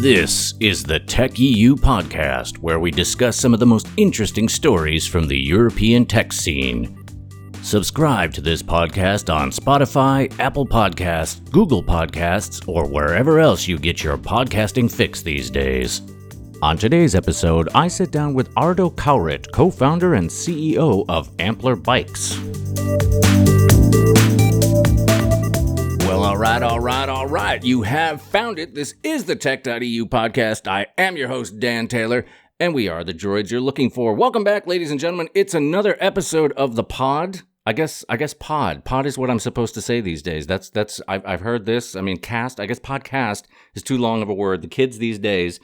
This 0.00 0.54
is 0.60 0.82
the 0.82 0.98
Tech.eu 0.98 1.76
podcast, 1.76 2.56
where 2.56 2.80
we 2.80 2.90
discuss 2.90 3.36
some 3.36 3.52
of 3.52 3.60
the 3.60 3.66
most 3.66 3.86
interesting 3.98 4.48
stories 4.48 5.06
from 5.06 5.28
the 5.28 5.36
European 5.36 6.06
tech 6.06 6.32
scene. 6.32 7.04
Subscribe 7.62 8.32
to 8.32 8.40
this 8.40 8.62
podcast 8.62 9.30
on 9.30 9.50
Spotify, 9.50 10.32
Apple 10.40 10.66
Podcasts, 10.66 11.44
Google 11.50 11.84
Podcasts, 11.84 12.66
or 12.66 12.88
wherever 12.88 13.40
else 13.40 13.68
you 13.68 13.76
get 13.76 14.02
your 14.02 14.16
podcasting 14.16 14.90
fix 14.90 15.20
these 15.20 15.50
days. 15.50 16.00
On 16.62 16.78
today's 16.78 17.14
episode, 17.14 17.68
I 17.74 17.86
sit 17.86 18.10
down 18.10 18.32
with 18.32 18.48
Ardo 18.56 18.88
Kaurit, 18.88 19.52
co 19.52 19.70
founder 19.70 20.14
and 20.14 20.30
CEO 20.30 21.04
of 21.10 21.28
Ampler 21.36 21.76
Bikes. 21.76 22.38
Right, 26.40 26.62
all 26.62 26.80
right, 26.80 27.08
all 27.10 27.26
right. 27.26 27.62
You 27.62 27.82
have 27.82 28.22
found 28.22 28.58
it. 28.58 28.74
This 28.74 28.94
is 29.02 29.24
the 29.24 29.36
Tech.eu 29.36 30.06
podcast. 30.06 30.66
I 30.66 30.86
am 30.96 31.18
your 31.18 31.28
host, 31.28 31.60
Dan 31.60 31.86
Taylor, 31.86 32.24
and 32.58 32.74
we 32.74 32.88
are 32.88 33.04
the 33.04 33.12
droids 33.12 33.50
you're 33.50 33.60
looking 33.60 33.90
for. 33.90 34.14
Welcome 34.14 34.42
back, 34.42 34.66
ladies 34.66 34.90
and 34.90 34.98
gentlemen. 34.98 35.28
It's 35.34 35.52
another 35.52 35.98
episode 36.00 36.52
of 36.52 36.76
the 36.76 36.82
pod. 36.82 37.42
I 37.66 37.74
guess 37.74 38.06
I 38.08 38.16
guess 38.16 38.32
pod. 38.32 38.86
Pod 38.86 39.04
is 39.04 39.18
what 39.18 39.28
I'm 39.28 39.38
supposed 39.38 39.74
to 39.74 39.82
say 39.82 40.00
these 40.00 40.22
days. 40.22 40.46
That's 40.46 40.70
that's 40.70 41.02
I've 41.06 41.26
I've 41.26 41.42
heard 41.42 41.66
this. 41.66 41.94
I 41.94 42.00
mean, 42.00 42.16
cast. 42.16 42.58
I 42.58 42.64
guess 42.64 42.80
podcast 42.80 43.42
is 43.74 43.82
too 43.82 43.98
long 43.98 44.22
of 44.22 44.30
a 44.30 44.34
word. 44.34 44.62
The 44.62 44.68
kids 44.68 44.96
these 44.96 45.18
days, 45.18 45.60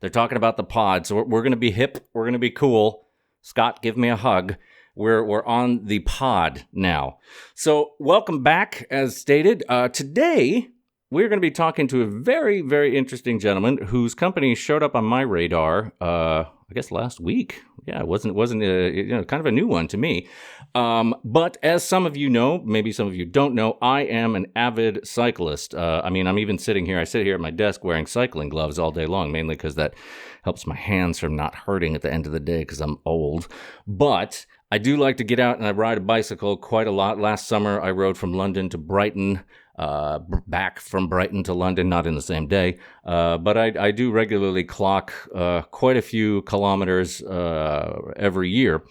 they're 0.00 0.10
talking 0.10 0.36
about 0.36 0.56
the 0.56 0.62
pod. 0.62 1.08
So 1.08 1.16
we're, 1.16 1.24
we're 1.24 1.42
going 1.42 1.50
to 1.50 1.56
be 1.56 1.72
hip. 1.72 2.06
We're 2.14 2.22
going 2.24 2.34
to 2.34 2.38
be 2.38 2.50
cool. 2.50 3.08
Scott, 3.42 3.82
give 3.82 3.96
me 3.96 4.08
a 4.08 4.16
hug. 4.16 4.54
We're 4.94 5.22
we're 5.24 5.44
on 5.44 5.84
the 5.84 6.00
pod 6.00 6.66
now. 6.72 7.18
So 7.54 7.92
welcome 8.00 8.42
back, 8.42 8.86
as 8.90 9.16
stated. 9.16 9.62
Uh, 9.68 9.88
today 9.88 10.68
we're 11.12 11.28
going 11.28 11.40
to 11.40 11.46
be 11.46 11.50
talking 11.52 11.86
to 11.88 12.02
a 12.02 12.06
very 12.06 12.60
very 12.60 12.96
interesting 12.96 13.38
gentleman 13.38 13.78
whose 13.86 14.14
company 14.16 14.54
showed 14.56 14.82
up 14.82 14.96
on 14.96 15.04
my 15.04 15.20
radar. 15.20 15.92
Uh, 16.00 16.44
I 16.70 16.74
guess 16.74 16.90
last 16.90 17.20
week. 17.20 17.62
Yeah, 17.86 18.00
it 18.00 18.06
wasn't 18.06 18.34
wasn't 18.34 18.62
a, 18.62 18.86
uh, 18.86 18.90
you 18.90 19.16
know 19.16 19.24
kind 19.24 19.40
of 19.40 19.46
a 19.46 19.52
new 19.52 19.68
one 19.68 19.86
to 19.88 19.96
me. 19.96 20.28
Um, 20.74 21.14
but 21.24 21.56
as 21.62 21.84
some 21.84 22.04
of 22.04 22.16
you 22.16 22.28
know, 22.28 22.58
maybe 22.58 22.92
some 22.92 23.06
of 23.06 23.14
you 23.14 23.24
don't 23.24 23.54
know, 23.54 23.78
I 23.80 24.02
am 24.02 24.36
an 24.36 24.46
avid 24.54 25.06
cyclist. 25.06 25.74
Uh, 25.74 26.00
I 26.04 26.10
mean, 26.10 26.26
I'm 26.26 26.38
even 26.38 26.58
sitting 26.58 26.84
here. 26.84 26.98
I 26.98 27.04
sit 27.04 27.24
here 27.24 27.34
at 27.34 27.40
my 27.40 27.50
desk 27.50 27.84
wearing 27.84 28.06
cycling 28.06 28.48
gloves 28.48 28.78
all 28.78 28.92
day 28.92 29.06
long, 29.06 29.32
mainly 29.32 29.54
because 29.54 29.76
that 29.76 29.94
helps 30.42 30.66
my 30.66 30.76
hands 30.76 31.18
from 31.18 31.36
not 31.36 31.54
hurting 31.54 31.94
at 31.94 32.02
the 32.02 32.12
end 32.12 32.26
of 32.26 32.32
the 32.32 32.40
day 32.40 32.60
because 32.60 32.80
I'm 32.80 32.98
old. 33.04 33.48
But 33.86 34.46
I 34.72 34.78
do 34.78 34.96
like 34.96 35.16
to 35.16 35.24
get 35.24 35.40
out 35.40 35.58
and 35.58 35.66
I 35.66 35.72
ride 35.72 35.98
a 35.98 36.02
bicycle 36.02 36.56
quite 36.56 36.86
a 36.86 36.92
lot. 36.92 37.18
Last 37.18 37.48
summer, 37.48 37.80
I 37.80 37.90
rode 37.90 38.16
from 38.16 38.34
London 38.34 38.68
to 38.68 38.78
Brighton, 38.78 39.42
uh, 39.76 40.20
back 40.46 40.78
from 40.78 41.08
Brighton 41.08 41.42
to 41.44 41.54
London, 41.54 41.88
not 41.88 42.06
in 42.06 42.14
the 42.14 42.22
same 42.22 42.46
day, 42.46 42.78
uh, 43.04 43.36
but 43.38 43.56
I, 43.56 43.72
I, 43.78 43.90
do 43.90 44.12
regularly 44.12 44.62
clock 44.62 45.12
uh, 45.34 45.62
quite 45.62 45.96
a 45.96 46.02
few 46.02 46.42
kilometers 46.42 47.22
uh, 47.22 48.12
every 48.16 48.50
year. 48.50 48.84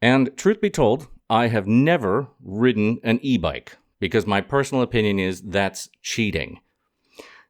And 0.00 0.34
truth 0.36 0.60
be 0.60 0.70
told, 0.70 1.08
I 1.28 1.48
have 1.48 1.66
never 1.66 2.28
ridden 2.42 3.00
an 3.02 3.18
e 3.20 3.36
bike 3.36 3.76
because 3.98 4.26
my 4.26 4.40
personal 4.40 4.82
opinion 4.82 5.18
is 5.18 5.42
that's 5.42 5.90
cheating. 6.02 6.60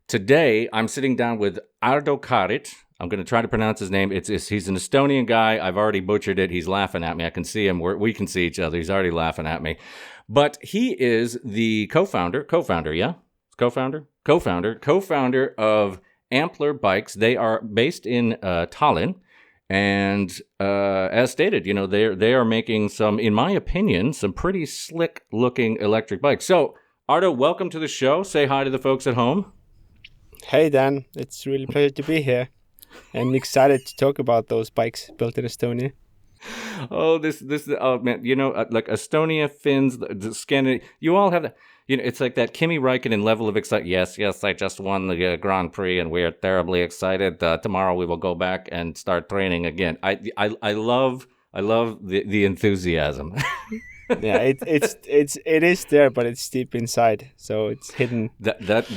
Today, 0.09 0.69
I'm 0.73 0.89
sitting 0.89 1.15
down 1.15 1.39
with 1.39 1.59
Ardo 1.83 2.17
Kaurit, 2.17 2.75
I'm 2.99 3.09
going 3.09 3.19
to 3.19 3.29
try 3.29 3.43
to 3.43 3.49
pronounce 3.49 3.81
his 3.81 3.91
name. 3.91 4.11
It's, 4.11 4.31
it's, 4.31 4.49
he's 4.49 4.69
an 4.69 4.77
Estonian 4.77 5.27
guy. 5.27 5.59
I've 5.65 5.77
already 5.77 6.01
butchered 6.01 6.39
it. 6.39 6.51
He's 6.51 6.67
laughing 6.67 7.05
at 7.05 7.17
me. 7.17 7.27
I 7.27 7.31
can 7.31 7.45
see 7.45 7.67
him. 7.67 7.79
We're, 7.79 7.97
we 7.97 8.15
can 8.15 8.27
see 8.27 8.47
each 8.47 8.59
other. 8.59 8.79
He's 8.79 8.91
already 8.91 9.11
laughing 9.11 9.47
at 9.47 9.63
me. 9.63 9.77
But 10.29 10.59
he 10.63 11.01
is 11.01 11.39
the 11.45 11.87
co-founder, 11.89 12.45
co-founder, 12.45 12.95
yeah, 12.95 13.15
co-founder, 13.59 14.07
co-founder, 14.25 14.77
co-founder 14.77 15.55
of 15.59 16.01
Ampler 16.33 16.73
Bikes. 16.73 17.15
They 17.15 17.37
are 17.37 17.61
based 17.63 18.07
in 18.07 18.39
uh, 18.43 18.67
Tallinn, 18.71 19.17
and 19.69 20.33
uh, 20.59 21.09
as 21.13 21.31
stated, 21.31 21.67
you 21.67 21.75
know 21.75 21.87
they 21.87 22.15
they 22.15 22.35
are 22.35 22.45
making 22.45 22.89
some, 22.89 23.21
in 23.21 23.35
my 23.35 23.53
opinion, 23.53 24.13
some 24.13 24.33
pretty 24.33 24.67
slick 24.67 25.25
looking 25.33 25.77
electric 25.77 26.21
bikes. 26.21 26.45
So, 26.45 26.75
Ardo, 27.09 27.31
welcome 27.31 27.71
to 27.71 27.79
the 27.79 27.89
show. 27.89 28.25
Say 28.25 28.47
hi 28.47 28.65
to 28.65 28.71
the 28.71 28.79
folks 28.79 29.07
at 29.07 29.15
home. 29.15 29.53
Hey 30.45 30.71
Dan, 30.71 31.05
it's 31.17 31.47
really 31.47 31.67
pleasure 31.67 31.91
to 31.91 32.03
be 32.03 32.21
here. 32.23 32.49
I'm 33.15 33.35
excited 33.35 33.87
to 33.87 33.97
talk 33.97 34.19
about 34.19 34.49
those 34.49 34.71
bikes 34.71 35.11
built 35.17 35.39
in 35.39 35.45
Estonia. 35.45 35.93
Oh, 36.91 37.19
this 37.19 37.41
this 37.41 37.69
oh 37.81 37.99
man, 37.99 38.25
you 38.25 38.37
know, 38.37 38.53
uh, 38.53 38.67
like 38.71 38.87
Estonia, 38.87 39.51
Finns, 39.51 39.99
the, 39.99 40.35
Scandinavia, 40.35 40.87
you 41.01 41.17
all 41.17 41.31
have 41.31 41.43
that. 41.43 41.57
You 41.89 41.97
know, 41.97 42.03
it's 42.03 42.21
like 42.21 42.35
that 42.35 42.53
Kimi 42.53 42.79
Raikkonen 42.79 43.23
level 43.23 43.49
of 43.49 43.57
excitement. 43.57 43.89
Yes, 43.89 44.19
yes, 44.19 44.45
I 44.45 44.53
just 44.53 44.81
won 44.81 45.07
the 45.07 45.35
uh, 45.35 45.37
Grand 45.37 45.73
Prix, 45.73 45.99
and 46.01 46.11
we 46.11 46.23
are 46.23 46.33
terribly 46.33 46.83
excited. 46.83 47.43
Uh, 47.43 47.59
tomorrow 47.59 47.95
we 47.95 48.07
will 48.07 48.17
go 48.17 48.35
back 48.35 48.69
and 48.73 48.97
start 48.99 49.29
training 49.29 49.67
again. 49.67 49.97
I 50.03 50.21
I, 50.37 50.55
I 50.63 50.73
love 50.73 51.27
I 51.55 51.61
love 51.61 52.07
the 52.07 52.25
the 52.25 52.45
enthusiasm. 52.45 53.35
yeah, 54.09 54.39
it, 54.39 54.59
it's 54.67 54.97
it's 55.07 55.39
it 55.45 55.63
is 55.63 55.85
there, 55.87 56.11
but 56.11 56.27
it's 56.27 56.49
deep 56.49 56.75
inside, 56.75 57.31
so 57.37 57.69
it's 57.69 57.93
hidden. 57.93 58.31
That 58.41 58.65
that 58.67 58.89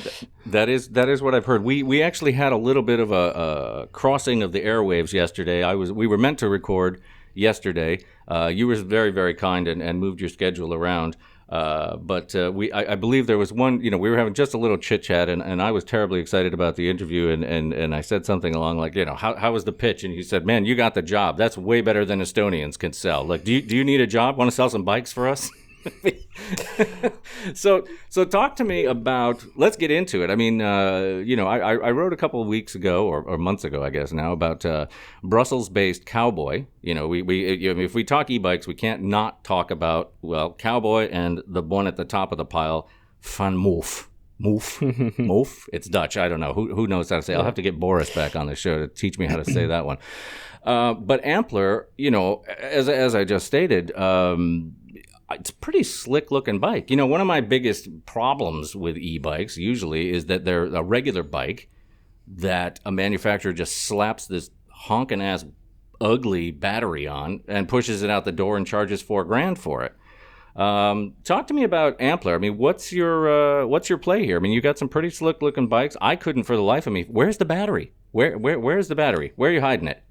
that 0.45 0.69
is 0.69 0.89
that 0.89 1.09
is 1.09 1.21
what 1.21 1.33
I've 1.33 1.45
heard. 1.45 1.63
We 1.63 1.83
we 1.83 2.01
actually 2.03 2.33
had 2.33 2.51
a 2.51 2.57
little 2.57 2.83
bit 2.83 2.99
of 2.99 3.11
a, 3.11 3.83
a 3.83 3.87
crossing 3.87 4.43
of 4.43 4.51
the 4.51 4.61
airwaves 4.61 5.13
yesterday. 5.13 5.63
I 5.63 5.75
was 5.75 5.91
we 5.91 6.07
were 6.07 6.17
meant 6.17 6.39
to 6.39 6.49
record 6.49 7.01
yesterday. 7.33 7.99
Uh, 8.27 8.51
you 8.53 8.67
were 8.67 8.75
very 8.75 9.11
very 9.11 9.33
kind 9.33 9.67
and, 9.67 9.81
and 9.81 9.99
moved 9.99 10.19
your 10.19 10.29
schedule 10.29 10.73
around. 10.73 11.17
Uh, 11.49 11.97
but 11.97 12.35
uh, 12.35 12.51
we, 12.53 12.71
I, 12.71 12.93
I, 12.93 12.95
believe 12.95 13.25
there 13.25 13.39
was 13.39 13.51
one. 13.51 13.81
You 13.81 13.89
know, 13.89 13.97
we 13.97 14.11
were 14.11 14.17
having 14.17 14.35
just 14.35 14.53
a 14.53 14.57
little 14.59 14.77
chit 14.77 15.01
chat, 15.01 15.29
and, 15.29 15.41
and 15.41 15.63
I 15.63 15.71
was 15.71 15.83
terribly 15.83 16.19
excited 16.19 16.53
about 16.53 16.75
the 16.75 16.91
interview, 16.91 17.29
and, 17.29 17.43
and, 17.43 17.73
and 17.73 17.95
I 17.95 18.01
said 18.01 18.23
something 18.23 18.53
along 18.53 18.77
like, 18.77 18.93
you 18.95 19.03
know, 19.03 19.15
how, 19.15 19.35
how 19.35 19.51
was 19.51 19.63
the 19.63 19.71
pitch? 19.71 20.03
And 20.03 20.13
he 20.13 20.21
said, 20.21 20.45
man, 20.45 20.65
you 20.65 20.75
got 20.75 20.93
the 20.93 21.01
job. 21.01 21.37
That's 21.37 21.57
way 21.57 21.81
better 21.81 22.05
than 22.05 22.21
Estonians 22.21 22.77
can 22.77 22.93
sell. 22.93 23.23
Like, 23.25 23.43
do 23.43 23.51
you, 23.51 23.63
do 23.63 23.75
you 23.75 23.83
need 23.83 23.99
a 23.99 24.05
job? 24.05 24.37
Want 24.37 24.51
to 24.51 24.55
sell 24.55 24.69
some 24.69 24.83
bikes 24.83 25.11
for 25.11 25.27
us? 25.27 25.49
so 27.53 27.85
so 28.09 28.25
talk 28.25 28.55
to 28.55 28.63
me 28.63 28.85
about 28.85 29.43
let's 29.55 29.77
get 29.77 29.91
into 29.91 30.23
it 30.23 30.29
i 30.29 30.35
mean 30.35 30.61
uh, 30.61 31.21
you 31.23 31.35
know 31.35 31.47
I, 31.47 31.75
I 31.75 31.91
wrote 31.91 32.13
a 32.13 32.17
couple 32.17 32.41
of 32.41 32.47
weeks 32.47 32.75
ago 32.75 33.07
or, 33.07 33.21
or 33.23 33.37
months 33.37 33.63
ago 33.63 33.83
i 33.83 33.89
guess 33.89 34.11
now 34.11 34.31
about 34.31 34.65
uh, 34.65 34.87
brussels 35.23 35.69
based 35.69 36.05
cowboy 36.05 36.65
you 36.81 36.93
know 36.93 37.07
we, 37.07 37.21
we 37.21 37.45
if 37.67 37.93
we 37.93 38.03
talk 38.03 38.29
e-bikes 38.29 38.67
we 38.67 38.75
can't 38.75 39.03
not 39.03 39.43
talk 39.43 39.71
about 39.71 40.13
well 40.21 40.53
cowboy 40.53 41.07
and 41.09 41.41
the 41.47 41.61
one 41.61 41.87
at 41.87 41.95
the 41.95 42.05
top 42.05 42.31
of 42.31 42.37
the 42.37 42.45
pile 42.45 42.87
VanMoof 43.23 44.05
Moof, 44.41 44.79
moof. 45.17 45.67
It's 45.73 45.89
Dutch. 45.89 46.15
I 46.15 46.29
don't 46.29 46.39
know. 46.39 46.53
Who, 46.53 46.73
who 46.73 46.87
knows 46.87 47.09
how 47.09 47.17
to 47.17 47.21
say? 47.21 47.35
I'll 47.35 47.43
have 47.43 47.55
to 47.55 47.61
get 47.61 47.77
Boris 47.77 48.09
back 48.09 48.37
on 48.37 48.47
the 48.47 48.55
show 48.55 48.79
to 48.79 48.87
teach 48.87 49.19
me 49.19 49.25
how 49.25 49.35
to 49.35 49.43
say 49.43 49.65
that 49.67 49.85
one. 49.85 49.97
Uh, 50.63 50.93
but 50.93 51.21
Ampler, 51.23 51.87
you 51.97 52.11
know, 52.11 52.43
as 52.59 52.87
as 52.87 53.15
I 53.15 53.25
just 53.25 53.45
stated, 53.45 53.95
um, 53.97 54.75
it's 55.31 55.49
a 55.49 55.55
pretty 55.55 55.83
slick 55.83 56.31
looking 56.31 56.59
bike. 56.59 56.89
You 56.89 56.97
know, 56.97 57.05
one 57.05 57.21
of 57.21 57.27
my 57.27 57.41
biggest 57.41 58.05
problems 58.05 58.75
with 58.75 58.97
e-bikes 58.97 59.57
usually 59.57 60.11
is 60.11 60.25
that 60.25 60.45
they're 60.45 60.65
a 60.65 60.83
regular 60.83 61.23
bike 61.23 61.69
that 62.27 62.79
a 62.85 62.91
manufacturer 62.91 63.53
just 63.53 63.77
slaps 63.77 64.27
this 64.27 64.49
honking 64.69 65.21
ass 65.21 65.45
ugly 66.01 66.51
battery 66.51 67.07
on 67.07 67.41
and 67.47 67.67
pushes 67.67 68.03
it 68.03 68.09
out 68.09 68.25
the 68.25 68.31
door 68.31 68.57
and 68.57 68.65
charges 68.65 69.01
four 69.01 69.23
grand 69.25 69.59
for 69.59 69.83
it. 69.83 69.95
Um, 70.55 71.13
talk 71.23 71.47
to 71.47 71.53
me 71.53 71.63
about 71.63 71.99
Ampler. 71.99 72.35
I 72.35 72.37
mean, 72.37 72.57
what's 72.57 72.91
your 72.91 73.61
uh, 73.61 73.65
what's 73.65 73.89
your 73.89 73.97
play 73.97 74.25
here? 74.25 74.37
I 74.37 74.39
mean, 74.39 74.51
you 74.51 74.61
got 74.61 74.77
some 74.77 74.89
pretty 74.89 75.09
slick 75.09 75.41
looking 75.41 75.67
bikes. 75.67 75.95
I 76.01 76.15
couldn't 76.15 76.43
for 76.43 76.55
the 76.55 76.63
life 76.63 76.87
of 76.87 76.93
me. 76.93 77.05
Where's 77.09 77.37
the 77.37 77.45
battery? 77.45 77.93
Where 78.11 78.37
where 78.37 78.59
where's 78.59 78.87
the 78.87 78.95
battery? 78.95 79.31
Where 79.35 79.51
are 79.51 79.53
you 79.53 79.61
hiding 79.61 79.87
it? 79.87 80.03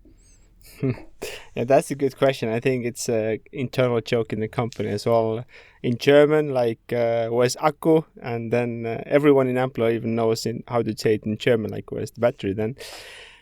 Yeah, 1.54 1.64
that's 1.64 1.91
a 1.91 1.94
good 1.94 2.16
question. 2.16 2.48
I 2.48 2.60
think 2.60 2.84
it's 2.84 3.08
an 3.08 3.41
internal 3.52 4.00
joke 4.00 4.32
in 4.32 4.41
the 4.41 4.48
company 4.48 4.88
as 4.88 5.06
well. 5.06 5.44
In 5.82 5.98
German, 5.98 6.52
like 6.52 6.92
uh, 6.92 7.28
where's 7.28 7.56
Akku, 7.56 8.04
and 8.22 8.52
then 8.52 8.86
uh, 8.86 9.02
everyone 9.06 9.48
in 9.48 9.56
Ampler 9.56 9.93
even 9.93 10.14
knows 10.14 10.46
in 10.46 10.62
how 10.69 10.82
to 10.82 10.96
say 10.96 11.14
it 11.14 11.25
in 11.25 11.38
German, 11.38 11.70
like 11.70 11.90
where's 11.90 12.10
the 12.10 12.20
battery 12.20 12.52
then. 12.52 12.76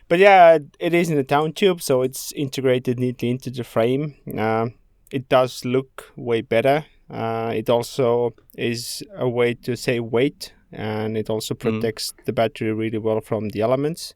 But 0.08 0.18
yeah, 0.20 0.58
it 0.78 0.94
is 0.94 1.10
in 1.10 1.16
the 1.16 1.22
down 1.24 1.52
tube, 1.52 1.82
so 1.82 2.02
it's 2.02 2.32
integrated 2.32 3.00
neatly 3.00 3.30
into 3.30 3.50
the 3.50 3.64
frame. 3.64 4.14
Uh, 4.36 4.68
it 5.10 5.28
does 5.28 5.64
look 5.64 6.12
way 6.16 6.42
better. 6.42 6.84
Uh, 7.10 7.52
it 7.54 7.68
also 7.70 8.34
is 8.56 9.02
a 9.16 9.28
way 9.28 9.54
to 9.54 9.76
save 9.76 10.04
weight, 10.04 10.52
and 10.72 11.16
it 11.16 11.28
also 11.30 11.54
mm. 11.54 11.58
protects 11.58 12.12
mm. 12.12 12.24
the 12.24 12.32
battery 12.32 12.72
really 12.72 12.98
well 12.98 13.20
from 13.20 13.48
the 13.50 13.60
elements. 13.60 14.14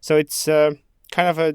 So 0.00 0.16
it's 0.16 0.48
uh, 0.48 0.72
kind 1.10 1.28
of 1.28 1.38
a 1.38 1.54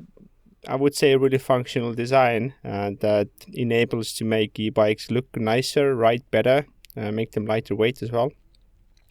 I 0.68 0.76
would 0.76 0.96
say, 0.96 1.14
a 1.14 1.20
really 1.20 1.38
functional 1.38 1.94
design 1.94 2.54
uh, 2.64 2.92
that 3.00 3.30
enables 3.54 4.14
to 4.14 4.26
make 4.26 4.60
e-bikes 4.60 5.12
look 5.12 5.36
nicer, 5.36 5.96
ride 5.96 6.24
better, 6.32 6.66
uh, 6.98 7.12
make 7.12 7.32
them 7.32 7.46
lighter 7.46 7.76
weight 7.76 8.02
as 8.02 8.12
well. 8.12 8.32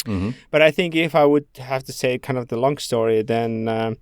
Mm-hmm. 0.06 0.30
But 0.50 0.62
I 0.62 0.70
think 0.70 0.94
if 0.94 1.14
I 1.14 1.24
would 1.24 1.46
have 1.58 1.84
to 1.84 1.92
say 1.92 2.18
kind 2.18 2.38
of 2.38 2.48
the 2.48 2.56
long 2.56 2.78
story, 2.78 3.22
then 3.22 3.68
uh, 3.68 3.94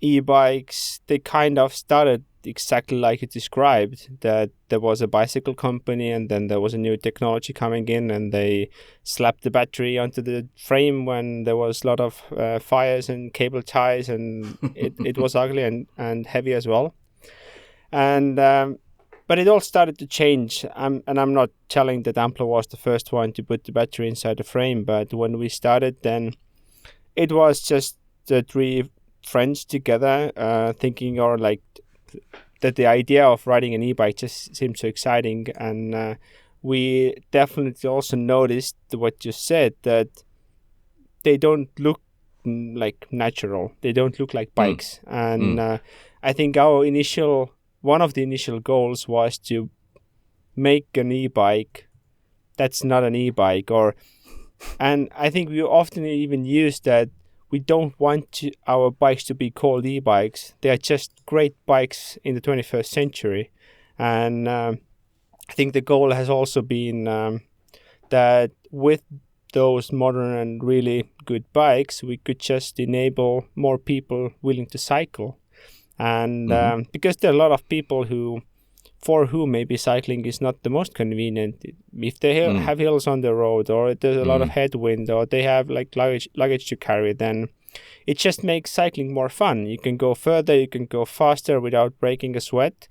e-bikes 0.00 1.00
they 1.06 1.18
kind 1.18 1.58
of 1.58 1.74
started 1.74 2.24
exactly 2.44 2.96
like 2.96 3.20
you 3.20 3.28
described 3.28 4.08
that 4.20 4.50
there 4.68 4.80
was 4.80 5.00
a 5.00 5.06
bicycle 5.06 5.54
company 5.54 6.10
and 6.10 6.28
then 6.28 6.46
there 6.46 6.60
was 6.60 6.72
a 6.72 6.78
new 6.78 6.96
technology 6.96 7.52
coming 7.52 7.86
in 7.88 8.10
and 8.10 8.32
they 8.32 8.68
slapped 9.02 9.42
the 9.42 9.50
battery 9.50 9.98
onto 9.98 10.22
the 10.22 10.48
frame 10.56 11.04
when 11.04 11.44
there 11.44 11.56
was 11.56 11.84
a 11.84 11.86
lot 11.86 12.00
of 12.00 12.22
uh, 12.36 12.58
fires 12.58 13.08
and 13.08 13.34
cable 13.34 13.62
ties 13.62 14.08
and 14.08 14.56
it, 14.74 14.94
it 15.04 15.18
was 15.18 15.34
ugly 15.34 15.62
and, 15.62 15.86
and 15.98 16.26
heavy 16.26 16.52
as 16.52 16.66
well. 16.66 16.94
And 17.92 18.38
um, 18.38 18.78
but 19.26 19.38
it 19.38 19.46
all 19.46 19.60
started 19.60 19.96
to 19.98 20.06
change. 20.06 20.64
I'm, 20.74 21.02
and 21.06 21.20
i'm 21.20 21.34
not 21.34 21.50
telling 21.68 22.02
that 22.04 22.16
ampler 22.16 22.46
was 22.46 22.66
the 22.66 22.76
first 22.76 23.12
one 23.12 23.32
to 23.34 23.42
put 23.42 23.64
the 23.64 23.72
battery 23.72 24.08
inside 24.08 24.38
the 24.38 24.44
frame 24.44 24.84
but 24.84 25.12
when 25.12 25.38
we 25.38 25.48
started 25.48 25.96
then 26.02 26.34
it 27.16 27.32
was 27.32 27.60
just 27.60 27.96
the 28.26 28.42
three 28.42 28.90
friends 29.30 29.64
together 29.64 30.32
uh, 30.36 30.72
thinking 30.72 31.20
or 31.20 31.38
like 31.38 31.62
that 32.60 32.76
the 32.76 32.86
idea 32.86 33.24
of 33.24 33.46
riding 33.46 33.74
an 33.74 33.82
e-bike 33.82 34.16
just 34.16 34.54
seemed 34.56 34.76
so 34.76 34.88
exciting 34.88 35.46
and 35.56 35.94
uh, 35.94 36.14
we 36.62 37.14
definitely 37.30 37.88
also 37.88 38.16
noticed 38.16 38.76
what 38.92 39.24
you 39.24 39.32
said 39.32 39.72
that 39.82 40.08
they 41.22 41.36
don't 41.36 41.68
look 41.78 42.00
like 42.44 43.06
natural 43.10 43.72
they 43.82 43.92
don't 43.92 44.18
look 44.18 44.34
like 44.34 44.48
hmm. 44.48 44.62
bikes 44.62 45.00
mm. 45.06 45.12
and 45.12 45.58
mm. 45.58 45.74
Uh, 45.74 45.78
i 46.22 46.32
think 46.32 46.56
our 46.56 46.84
initial 46.84 47.52
one 47.82 48.00
of 48.00 48.14
the 48.14 48.22
initial 48.22 48.60
goals 48.60 49.06
was 49.06 49.36
to 49.36 49.68
make 50.56 50.96
an 50.96 51.12
e-bike 51.12 51.86
that's 52.56 52.82
not 52.82 53.04
an 53.04 53.14
e-bike 53.14 53.70
or 53.70 53.94
and 54.78 55.10
i 55.14 55.28
think 55.28 55.50
we 55.50 55.62
often 55.62 56.06
even 56.06 56.44
use 56.46 56.80
that 56.80 57.10
we 57.50 57.58
don't 57.58 57.98
want 57.98 58.30
to, 58.32 58.52
our 58.66 58.90
bikes 58.90 59.24
to 59.24 59.34
be 59.34 59.50
called 59.50 59.84
e-bikes. 59.84 60.54
They 60.60 60.70
are 60.70 60.76
just 60.76 61.24
great 61.26 61.54
bikes 61.66 62.18
in 62.24 62.34
the 62.34 62.40
21st 62.40 62.86
century, 62.86 63.50
and 63.98 64.48
um, 64.48 64.78
I 65.48 65.52
think 65.52 65.72
the 65.72 65.80
goal 65.80 66.12
has 66.12 66.30
also 66.30 66.62
been 66.62 67.08
um, 67.08 67.42
that 68.10 68.52
with 68.70 69.02
those 69.52 69.90
modern 69.90 70.36
and 70.36 70.62
really 70.62 71.10
good 71.24 71.44
bikes, 71.52 72.02
we 72.02 72.18
could 72.18 72.38
just 72.38 72.78
enable 72.78 73.46
more 73.56 73.78
people 73.78 74.30
willing 74.42 74.66
to 74.66 74.78
cycle, 74.78 75.38
and 75.98 76.50
mm-hmm. 76.50 76.74
um, 76.74 76.86
because 76.92 77.16
there 77.16 77.30
are 77.30 77.34
a 77.34 77.36
lot 77.36 77.52
of 77.52 77.68
people 77.68 78.04
who 78.04 78.42
for 79.02 79.26
whom 79.26 79.50
maybe 79.52 79.76
cycling 79.76 80.26
is 80.26 80.40
not 80.40 80.62
the 80.62 80.70
most 80.70 80.94
convenient. 80.94 81.64
If 81.96 82.20
they 82.20 82.36
have, 82.36 82.52
mm. 82.52 82.60
have 82.62 82.78
hills 82.78 83.06
on 83.06 83.22
the 83.22 83.34
road, 83.34 83.70
or 83.70 83.94
there's 83.94 84.16
a 84.16 84.20
mm. 84.20 84.26
lot 84.26 84.42
of 84.42 84.48
mm. 84.48 84.52
headwind, 84.52 85.10
or 85.10 85.26
they 85.26 85.42
have 85.42 85.70
like 85.70 85.96
luggage 85.96 86.28
luggage 86.36 86.66
to 86.66 86.76
carry, 86.76 87.12
then 87.12 87.48
it 88.06 88.18
just 88.18 88.44
makes 88.44 88.70
cycling 88.70 89.14
more 89.14 89.28
fun. 89.28 89.66
You 89.66 89.78
can 89.78 89.96
go 89.96 90.14
further, 90.14 90.54
you 90.54 90.68
can 90.68 90.86
go 90.86 91.04
faster 91.04 91.60
without 91.60 91.98
breaking 91.98 92.36
a 92.36 92.40
sweat. 92.40 92.88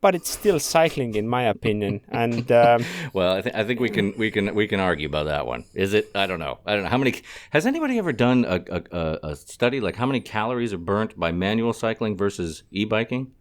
But 0.00 0.14
it's 0.14 0.30
still 0.30 0.60
cycling, 0.60 1.16
in 1.16 1.28
my 1.28 1.42
opinion. 1.42 2.02
And 2.08 2.52
um, 2.62 2.84
well, 3.12 3.34
I, 3.34 3.40
th- 3.40 3.54
I 3.54 3.64
think 3.64 3.80
we 3.80 3.90
can 3.90 4.14
we 4.16 4.30
can 4.30 4.54
we 4.54 4.68
can 4.68 4.78
argue 4.78 5.08
about 5.08 5.26
that 5.26 5.44
one. 5.44 5.64
Is 5.74 5.92
it? 5.92 6.10
I 6.14 6.26
don't 6.28 6.38
know. 6.38 6.58
I 6.64 6.74
don't 6.74 6.84
know 6.84 6.88
how 6.88 6.98
many. 6.98 7.20
Has 7.50 7.66
anybody 7.66 7.98
ever 7.98 8.12
done 8.12 8.44
a, 8.44 8.62
a, 8.70 9.18
a 9.30 9.36
study 9.36 9.80
like 9.80 9.96
how 9.96 10.06
many 10.06 10.20
calories 10.20 10.72
are 10.72 10.78
burnt 10.78 11.18
by 11.18 11.32
manual 11.32 11.72
cycling 11.72 12.16
versus 12.16 12.62
e-biking? 12.70 13.32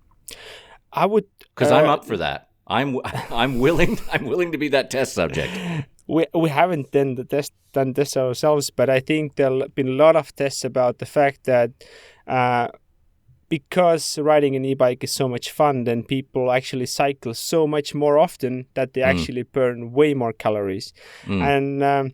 I 0.92 1.06
would 1.06 1.26
because 1.40 1.72
uh, 1.72 1.78
I'm 1.78 1.90
up 1.90 2.06
for 2.06 2.18
that. 2.18 2.50
I'm 2.68 3.00
I'm 3.32 3.60
willing 3.60 4.00
I'm 4.12 4.26
willing 4.26 4.52
to 4.52 4.58
be 4.58 4.70
that 4.70 4.92
test 4.92 5.14
subject. 5.14 5.54
We 6.08 6.26
we 6.34 6.50
haven't 6.50 6.92
done 6.92 7.16
the 7.16 7.24
test 7.24 7.54
done 7.74 7.94
this 7.94 8.16
ourselves, 8.16 8.70
but 8.70 8.90
I 8.90 9.00
think 9.00 9.36
there'll 9.36 9.68
been 9.70 9.90
a 9.90 10.04
lot 10.06 10.16
of 10.16 10.36
tests 10.36 10.64
about 10.64 11.00
the 11.00 11.06
fact 11.06 11.44
that 11.46 11.72
uh, 12.28 12.68
because 13.50 14.18
riding 14.18 14.56
an 14.56 14.66
e-bike 14.66 15.04
is 15.04 15.12
so 15.12 15.28
much 15.28 15.52
fun, 15.52 15.86
then 15.86 16.04
people 16.04 16.52
actually 16.52 16.86
cycle 16.86 17.34
so 17.34 17.68
much 17.68 17.96
more 17.96 18.18
often 18.18 18.66
that 18.74 18.94
they 18.94 19.02
mm. 19.02 19.08
actually 19.08 19.44
burn 19.44 19.92
way 19.94 20.14
more 20.14 20.34
calories, 20.34 20.94
mm. 21.26 21.42
and. 21.42 21.84
Um, 21.84 22.14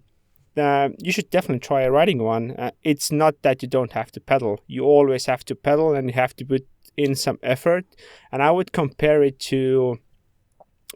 uh, 0.56 0.90
you 1.00 1.12
should 1.12 1.32
definitely 1.32 1.60
try 1.60 1.82
a 1.82 1.90
riding 1.90 2.22
one. 2.22 2.52
Uh, 2.52 2.70
it's 2.84 3.12
not 3.12 3.42
that 3.42 3.64
you 3.64 3.68
don't 3.68 3.94
have 3.94 4.12
to 4.12 4.20
pedal. 4.20 4.60
You 4.68 4.84
always 4.84 5.26
have 5.26 5.44
to 5.46 5.56
pedal 5.56 5.96
and 5.96 6.08
you 6.08 6.14
have 6.14 6.36
to 6.36 6.46
put 6.46 6.68
in 6.98 7.16
some 7.16 7.40
effort. 7.44 7.86
And 8.32 8.42
I 8.42 8.52
would 8.52 8.72
compare 8.72 9.24
it 9.24 9.40
to 9.52 10.00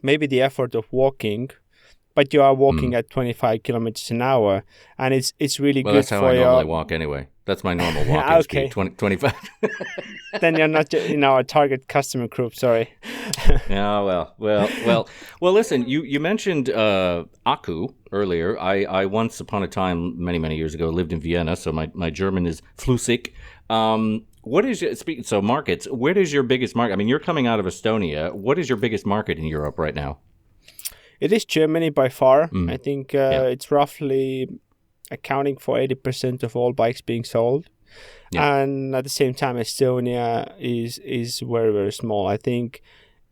maybe 0.02 0.26
the 0.26 0.40
effort 0.40 0.74
of 0.74 0.86
walking, 0.92 1.50
but 2.14 2.32
you 2.34 2.42
are 2.42 2.54
walking 2.54 2.92
mm. 2.92 2.98
at 2.98 3.10
25 3.10 3.62
kilometers 3.62 4.10
an 4.10 4.22
hour, 4.22 4.64
and 4.98 5.14
it's 5.14 5.32
it's 5.38 5.60
really 5.60 5.82
well, 5.82 5.94
good 5.94 5.98
that's 6.00 6.10
how 6.10 6.26
I 6.26 6.34
normally 6.34 6.64
walk 6.64 6.90
anyway. 6.90 7.28
That's 7.44 7.64
my 7.64 7.74
normal 7.74 8.04
walking 8.08 8.32
okay. 8.38 8.42
speed, 8.42 8.72
20, 8.72 8.90
25. 8.96 9.34
then 10.40 10.56
you're 10.56 10.68
not 10.68 10.92
in 10.92 11.24
our 11.24 11.42
target 11.42 11.88
customer 11.88 12.28
group. 12.28 12.54
Sorry. 12.54 12.92
yeah, 13.70 14.00
well, 14.00 14.34
well, 14.38 14.68
well, 14.84 15.08
well. 15.40 15.52
Listen, 15.52 15.88
you 15.88 16.02
you 16.02 16.20
mentioned 16.20 16.70
uh, 16.70 17.24
Akku 17.46 17.94
earlier. 18.12 18.58
I 18.58 18.84
I 18.84 19.06
once 19.06 19.40
upon 19.40 19.62
a 19.62 19.68
time, 19.68 20.22
many 20.22 20.38
many 20.38 20.56
years 20.56 20.74
ago, 20.74 20.90
lived 20.90 21.12
in 21.12 21.20
Vienna, 21.20 21.56
so 21.56 21.72
my 21.72 21.90
my 21.94 22.10
German 22.10 22.46
is 22.46 22.62
flüssig. 22.76 23.32
Um, 23.70 24.24
what 24.48 24.64
is 24.64 24.82
your, 24.82 24.94
speaking 24.94 25.24
so 25.24 25.42
markets? 25.42 25.86
Where 25.86 26.16
is 26.16 26.32
your 26.32 26.42
biggest 26.42 26.74
market? 26.74 26.94
I 26.94 26.96
mean, 26.96 27.08
you're 27.08 27.18
coming 27.18 27.46
out 27.46 27.60
of 27.60 27.66
Estonia. 27.66 28.32
What 28.32 28.58
is 28.58 28.68
your 28.68 28.78
biggest 28.78 29.06
market 29.06 29.38
in 29.38 29.44
Europe 29.44 29.78
right 29.78 29.94
now? 29.94 30.18
It 31.20 31.32
is 31.32 31.44
Germany 31.44 31.90
by 31.90 32.08
far. 32.08 32.48
Mm. 32.48 32.70
I 32.72 32.76
think 32.76 33.14
uh, 33.14 33.18
yeah. 33.18 33.42
it's 33.42 33.70
roughly 33.70 34.48
accounting 35.10 35.56
for 35.56 35.76
80% 35.76 36.42
of 36.42 36.56
all 36.56 36.72
bikes 36.72 37.00
being 37.00 37.24
sold. 37.24 37.68
Yeah. 38.30 38.58
And 38.58 38.94
at 38.94 39.04
the 39.04 39.10
same 39.10 39.34
time, 39.34 39.56
Estonia 39.56 40.52
is 40.58 40.98
is 40.98 41.40
very 41.40 41.72
very 41.72 41.92
small. 41.92 42.26
I 42.26 42.36
think 42.36 42.82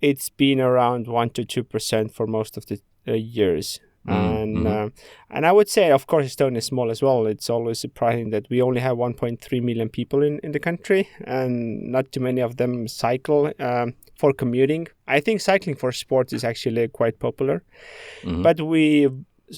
it's 0.00 0.30
been 0.30 0.60
around 0.60 1.06
one 1.06 1.30
to 1.30 1.44
two 1.44 1.62
percent 1.62 2.14
for 2.14 2.26
most 2.26 2.56
of 2.56 2.64
the 2.66 2.80
uh, 3.06 3.12
years. 3.12 3.80
And 4.06 4.58
mm-hmm. 4.58 4.66
uh, 4.66 4.88
and 5.30 5.46
I 5.46 5.52
would 5.52 5.68
say, 5.68 5.90
of 5.90 6.06
course, 6.06 6.26
Estonia 6.26 6.58
is 6.58 6.66
small 6.66 6.90
as 6.90 7.02
well. 7.02 7.26
It's 7.26 7.50
always 7.50 7.78
surprising 7.78 8.30
that 8.30 8.48
we 8.48 8.62
only 8.62 8.80
have 8.80 8.96
1.3 8.96 9.62
million 9.62 9.88
people 9.88 10.22
in, 10.22 10.38
in 10.40 10.52
the 10.52 10.60
country, 10.60 11.08
and 11.24 11.90
not 11.90 12.12
too 12.12 12.20
many 12.20 12.40
of 12.40 12.56
them 12.56 12.86
cycle 12.86 13.52
um, 13.58 13.94
for 14.16 14.32
commuting. 14.32 14.86
I 15.08 15.20
think 15.20 15.40
cycling 15.40 15.76
for 15.76 15.90
sports 15.92 16.32
is 16.32 16.44
actually 16.44 16.88
quite 16.88 17.18
popular, 17.18 17.62
mm-hmm. 18.22 18.42
but 18.42 18.60
we 18.60 19.08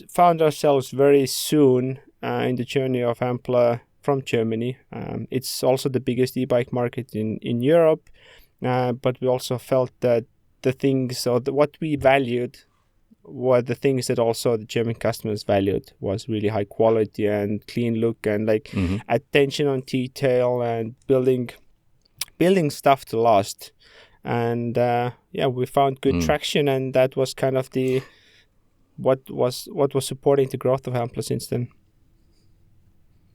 found 0.08 0.40
ourselves 0.40 0.90
very 0.90 1.26
soon 1.26 1.98
uh, 2.22 2.44
in 2.48 2.56
the 2.56 2.64
journey 2.64 3.02
of 3.02 3.18
Ampler 3.18 3.80
from 4.00 4.22
Germany. 4.22 4.78
Um, 4.92 5.28
it's 5.30 5.62
also 5.62 5.88
the 5.88 6.00
biggest 6.00 6.36
e-bike 6.36 6.72
market 6.72 7.14
in 7.14 7.38
in 7.42 7.60
Europe, 7.60 8.08
uh, 8.64 8.92
but 8.92 9.20
we 9.20 9.28
also 9.28 9.58
felt 9.58 9.92
that 10.00 10.24
the 10.62 10.72
things 10.72 11.26
or 11.26 11.40
the, 11.40 11.52
what 11.52 11.76
we 11.80 11.96
valued 11.96 12.58
were 13.30 13.62
the 13.62 13.74
things 13.74 14.06
that 14.06 14.18
also 14.18 14.56
the 14.56 14.64
German 14.64 14.94
customers 14.94 15.42
valued 15.42 15.92
was 16.00 16.28
really 16.28 16.48
high 16.48 16.64
quality 16.64 17.26
and 17.26 17.66
clean 17.66 17.96
look 17.96 18.26
and 18.26 18.46
like 18.46 18.64
mm-hmm. 18.64 18.96
attention 19.08 19.66
on 19.66 19.80
detail 19.82 20.62
and 20.62 20.94
building 21.06 21.50
building 22.38 22.70
stuff 22.70 23.04
to 23.06 23.20
last. 23.20 23.72
And 24.24 24.76
uh, 24.76 25.12
yeah, 25.32 25.46
we 25.46 25.66
found 25.66 26.00
good 26.00 26.16
mm. 26.16 26.24
traction, 26.24 26.68
and 26.68 26.92
that 26.94 27.16
was 27.16 27.34
kind 27.34 27.56
of 27.56 27.70
the 27.70 28.02
what 28.96 29.30
was 29.30 29.68
what 29.72 29.94
was 29.94 30.06
supporting 30.06 30.48
the 30.48 30.56
growth 30.56 30.86
of 30.86 30.94
Ampler 30.94 31.22
since 31.22 31.46
then. 31.46 31.68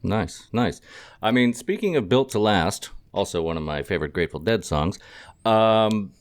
Nice, 0.02 0.48
nice. 0.52 0.80
I 1.22 1.30
mean, 1.30 1.54
speaking 1.54 1.96
of 1.96 2.08
built 2.08 2.30
to 2.30 2.38
last, 2.38 2.90
also 3.12 3.42
one 3.42 3.56
of 3.56 3.62
my 3.62 3.82
favorite 3.82 4.12
Grateful 4.12 4.40
Dead 4.40 4.64
songs. 4.64 4.98
Um, 5.44 6.12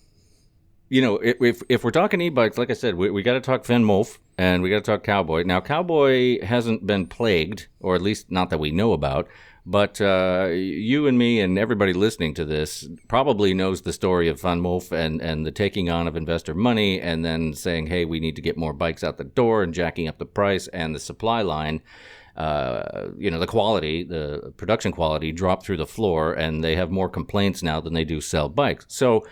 you 0.93 1.01
know, 1.01 1.15
if 1.17 1.63
if 1.69 1.83
we're 1.83 1.89
talking 1.89 2.21
e-bikes, 2.21 2.55
like 2.55 2.69
I 2.69 2.75
said, 2.75 2.93
we, 2.93 3.09
we 3.09 3.23
got 3.23 3.33
to 3.33 3.41
talk 3.41 3.63
VanMoof 3.63 4.19
and 4.37 4.61
we 4.61 4.69
got 4.69 4.85
to 4.85 4.91
talk 4.91 5.03
Cowboy. 5.03 5.41
Now, 5.41 5.59
Cowboy 5.59 6.39
hasn't 6.45 6.85
been 6.85 7.07
plagued, 7.07 7.65
or 7.79 7.95
at 7.95 8.01
least 8.03 8.29
not 8.29 8.51
that 8.51 8.59
we 8.59 8.69
know 8.69 8.93
about. 8.93 9.27
But 9.65 9.99
uh, 9.99 10.49
you 10.51 11.07
and 11.07 11.17
me 11.17 11.39
and 11.39 11.57
everybody 11.57 11.93
listening 11.93 12.35
to 12.35 12.45
this 12.45 12.87
probably 13.07 13.55
knows 13.55 13.81
the 13.81 13.91
story 13.91 14.27
of 14.27 14.39
VanMoof 14.39 14.91
and, 14.91 15.19
and 15.19 15.47
the 15.47 15.51
taking 15.51 15.89
on 15.89 16.07
of 16.07 16.15
investor 16.15 16.53
money 16.53 17.01
and 17.01 17.25
then 17.25 17.55
saying, 17.55 17.87
hey, 17.87 18.05
we 18.05 18.19
need 18.19 18.35
to 18.35 18.41
get 18.43 18.55
more 18.55 18.73
bikes 18.73 19.03
out 19.03 19.17
the 19.17 19.23
door 19.23 19.63
and 19.63 19.73
jacking 19.73 20.07
up 20.07 20.19
the 20.19 20.27
price 20.27 20.67
and 20.67 20.93
the 20.93 20.99
supply 20.99 21.41
line. 21.41 21.81
Uh, 22.37 23.07
you 23.17 23.31
know, 23.31 23.39
the 23.39 23.47
quality, 23.47 24.03
the 24.03 24.53
production 24.57 24.91
quality 24.91 25.31
dropped 25.31 25.65
through 25.65 25.77
the 25.77 25.87
floor, 25.87 26.33
and 26.33 26.63
they 26.63 26.75
have 26.75 26.91
more 26.91 27.09
complaints 27.09 27.63
now 27.63 27.79
than 27.79 27.93
they 27.93 28.05
do 28.05 28.21
sell 28.21 28.47
bikes. 28.47 28.85
So, 28.89 29.23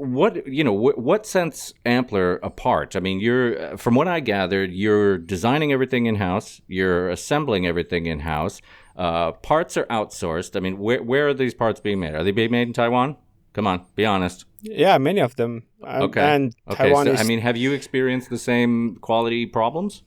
what 0.00 0.46
you 0.46 0.64
know 0.64 0.72
what, 0.72 0.98
what 0.98 1.26
sets 1.26 1.74
Ampler 1.84 2.38
apart? 2.42 2.96
I 2.96 3.00
mean, 3.00 3.20
you're 3.20 3.76
from 3.76 3.94
what 3.94 4.08
I 4.08 4.20
gathered, 4.20 4.72
you're 4.72 5.18
designing 5.18 5.72
everything 5.72 6.06
in 6.06 6.16
house, 6.16 6.60
you're 6.68 7.08
assembling 7.10 7.66
everything 7.66 8.06
in 8.06 8.20
house. 8.20 8.60
Uh, 8.96 9.32
parts 9.32 9.76
are 9.76 9.84
outsourced. 9.86 10.56
I 10.56 10.60
mean, 10.60 10.78
where 10.78 11.02
where 11.02 11.28
are 11.28 11.34
these 11.34 11.54
parts 11.54 11.80
being 11.80 12.00
made? 12.00 12.14
Are 12.14 12.24
they 12.24 12.32
being 12.32 12.50
made 12.50 12.68
in 12.68 12.72
Taiwan? 12.72 13.16
Come 13.52 13.66
on, 13.66 13.84
be 13.94 14.04
honest. 14.04 14.44
Yeah, 14.62 14.98
many 14.98 15.20
of 15.20 15.36
them. 15.36 15.64
Um, 15.82 16.02
okay. 16.02 16.20
And 16.20 16.54
okay. 16.68 16.84
Taiwan 16.84 17.06
so, 17.06 17.12
is... 17.12 17.20
I 17.20 17.24
mean, 17.24 17.40
have 17.40 17.56
you 17.56 17.72
experienced 17.72 18.28
the 18.30 18.38
same 18.38 18.96
quality 18.96 19.46
problems? 19.46 20.02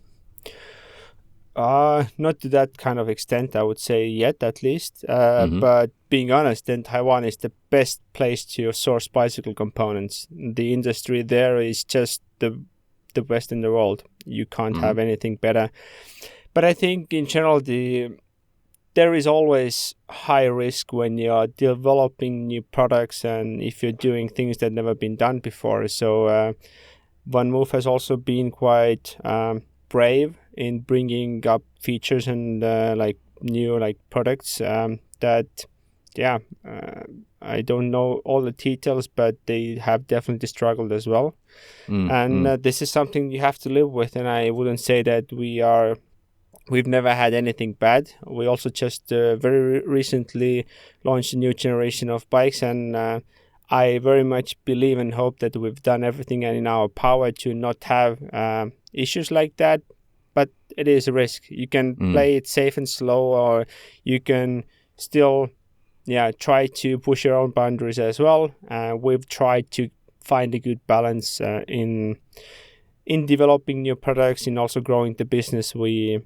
Uh, 1.56 2.06
not 2.18 2.40
to 2.42 2.50
that 2.50 2.78
kind 2.78 2.98
of 3.00 3.10
extent, 3.10 3.56
I 3.56 3.64
would 3.64 3.80
say 3.80 4.08
yet, 4.08 4.42
at 4.44 4.64
least. 4.64 5.04
Uh, 5.08 5.48
Mhm. 5.48 5.60
But 5.60 5.92
being 6.12 6.32
honest, 6.32 6.66
then 6.66 6.84
Taiwan 6.84 7.24
is 7.26 7.38
the 7.38 7.52
best 7.72 8.02
place 8.14 8.46
to 8.56 8.72
source 8.74 9.08
bicycle 9.08 9.54
components. 9.56 10.28
The 10.30 10.74
industry 10.74 11.24
there 11.24 11.58
is 11.70 11.84
just 11.84 12.22
the 12.40 12.52
the 13.14 13.22
best 13.24 13.52
in 13.52 13.62
the 13.62 13.72
world. 13.72 14.04
You 14.26 14.46
can't 14.46 14.76
Mhm. 14.76 14.82
have 14.84 15.00
anything 15.02 15.38
better. 15.38 15.70
But 16.54 16.64
I 16.64 16.74
think 16.74 17.14
in 17.14 17.26
general, 17.26 17.60
the 17.62 18.10
there 18.94 19.16
is 19.18 19.26
always 19.28 19.96
high 20.10 20.46
risk 20.66 20.92
when 20.94 21.18
you 21.18 21.32
are 21.32 21.48
developing 21.48 22.48
new 22.48 22.62
products 22.62 23.26
and 23.26 23.62
if 23.62 23.82
you're 23.82 24.02
doing 24.10 24.30
things 24.30 24.58
that 24.58 24.72
never 24.74 24.94
been 24.96 25.16
done 25.16 25.40
before. 25.40 25.88
So 25.88 26.26
uh, 26.26 26.54
VanMoof 27.30 27.72
has 27.72 27.88
also 27.88 28.18
been 28.18 28.52
quite 28.52 29.16
um, 29.24 29.62
brave 29.90 30.36
in 30.58 30.80
bringing 30.82 31.48
up 31.48 31.64
features 31.80 32.28
and 32.28 32.64
uh, 32.64 32.94
like 32.98 33.18
new 33.42 33.80
like 33.80 33.98
products 34.10 34.60
um, 34.62 35.00
that 35.20 35.48
yeah 36.16 36.40
uh, 36.68 37.04
I 37.42 37.62
don't 37.62 37.90
know 37.92 38.22
all 38.26 38.42
the 38.42 38.52
details 38.52 39.08
but 39.08 39.36
they 39.46 39.76
have 39.76 40.08
definitely 40.08 40.48
struggled 40.48 40.92
as 40.92 41.08
well 41.08 41.36
Mm, 41.88 42.12
and 42.12 42.46
mm. 42.46 42.50
uh, 42.50 42.58
this 42.62 42.82
is 42.82 42.90
something 42.92 43.32
you 43.32 43.42
have 43.42 43.58
to 43.60 43.70
live 43.70 43.92
with 43.92 44.16
and 44.16 44.28
I 44.28 44.50
wouldn't 44.52 44.80
say 44.80 45.02
that 45.04 45.32
we 45.32 45.62
are 45.62 45.98
we've 46.70 46.88
never 46.88 47.14
had 47.14 47.34
anything 47.34 47.74
bad 47.74 48.12
we 48.26 48.46
also 48.48 48.70
just 48.70 49.12
uh, 49.12 49.36
very 49.36 49.62
re- 49.80 49.84
recently 49.86 50.66
launched 51.04 51.34
a 51.34 51.38
new 51.38 51.54
generation 51.54 52.10
of 52.10 52.30
bikes 52.30 52.62
and 52.64 52.96
uh, 52.96 53.20
I 53.70 54.00
very 54.00 54.24
much 54.24 54.56
believe 54.66 54.98
and 54.98 55.14
hope 55.14 55.40
that 55.40 55.56
we've 55.56 55.82
done 55.82 56.04
everything 56.04 56.44
in 56.44 56.68
our 56.68 56.88
power 56.90 57.32
to 57.32 57.54
not 57.54 57.84
have 57.86 58.22
um, 58.34 58.74
issues 58.94 59.32
like 59.32 59.56
that. 59.58 59.82
But 60.34 60.50
it 60.78 60.88
is 60.88 61.08
a 61.08 61.14
risk. 61.14 61.44
You 61.50 61.68
can 61.68 61.96
Mm. 61.96 62.12
play 62.14 62.36
it 62.36 62.48
safe 62.48 62.76
and 62.78 62.88
slow, 62.88 63.24
or 63.44 63.66
you 64.04 64.20
can 64.20 64.64
still, 64.98 65.50
yeah, 66.06 66.32
try 66.32 66.68
to 66.68 66.98
push 67.00 67.26
your 67.26 67.36
own 67.36 67.52
boundaries 67.52 68.00
as 68.00 68.20
well. 68.20 68.52
Uh, 68.70 68.96
we've 69.00 69.28
tried 69.28 69.70
to 69.72 69.90
find 70.24 70.54
a 70.56 70.60
good 70.60 70.80
balance 70.88 71.42
uh, 71.42 71.64
in 71.68 72.18
in 73.06 73.26
developing 73.26 73.82
new 73.82 73.96
products 73.96 74.48
and 74.48 74.58
also 74.60 74.80
growing 74.82 75.16
the 75.16 75.26
business. 75.26 75.74
We 75.76 76.22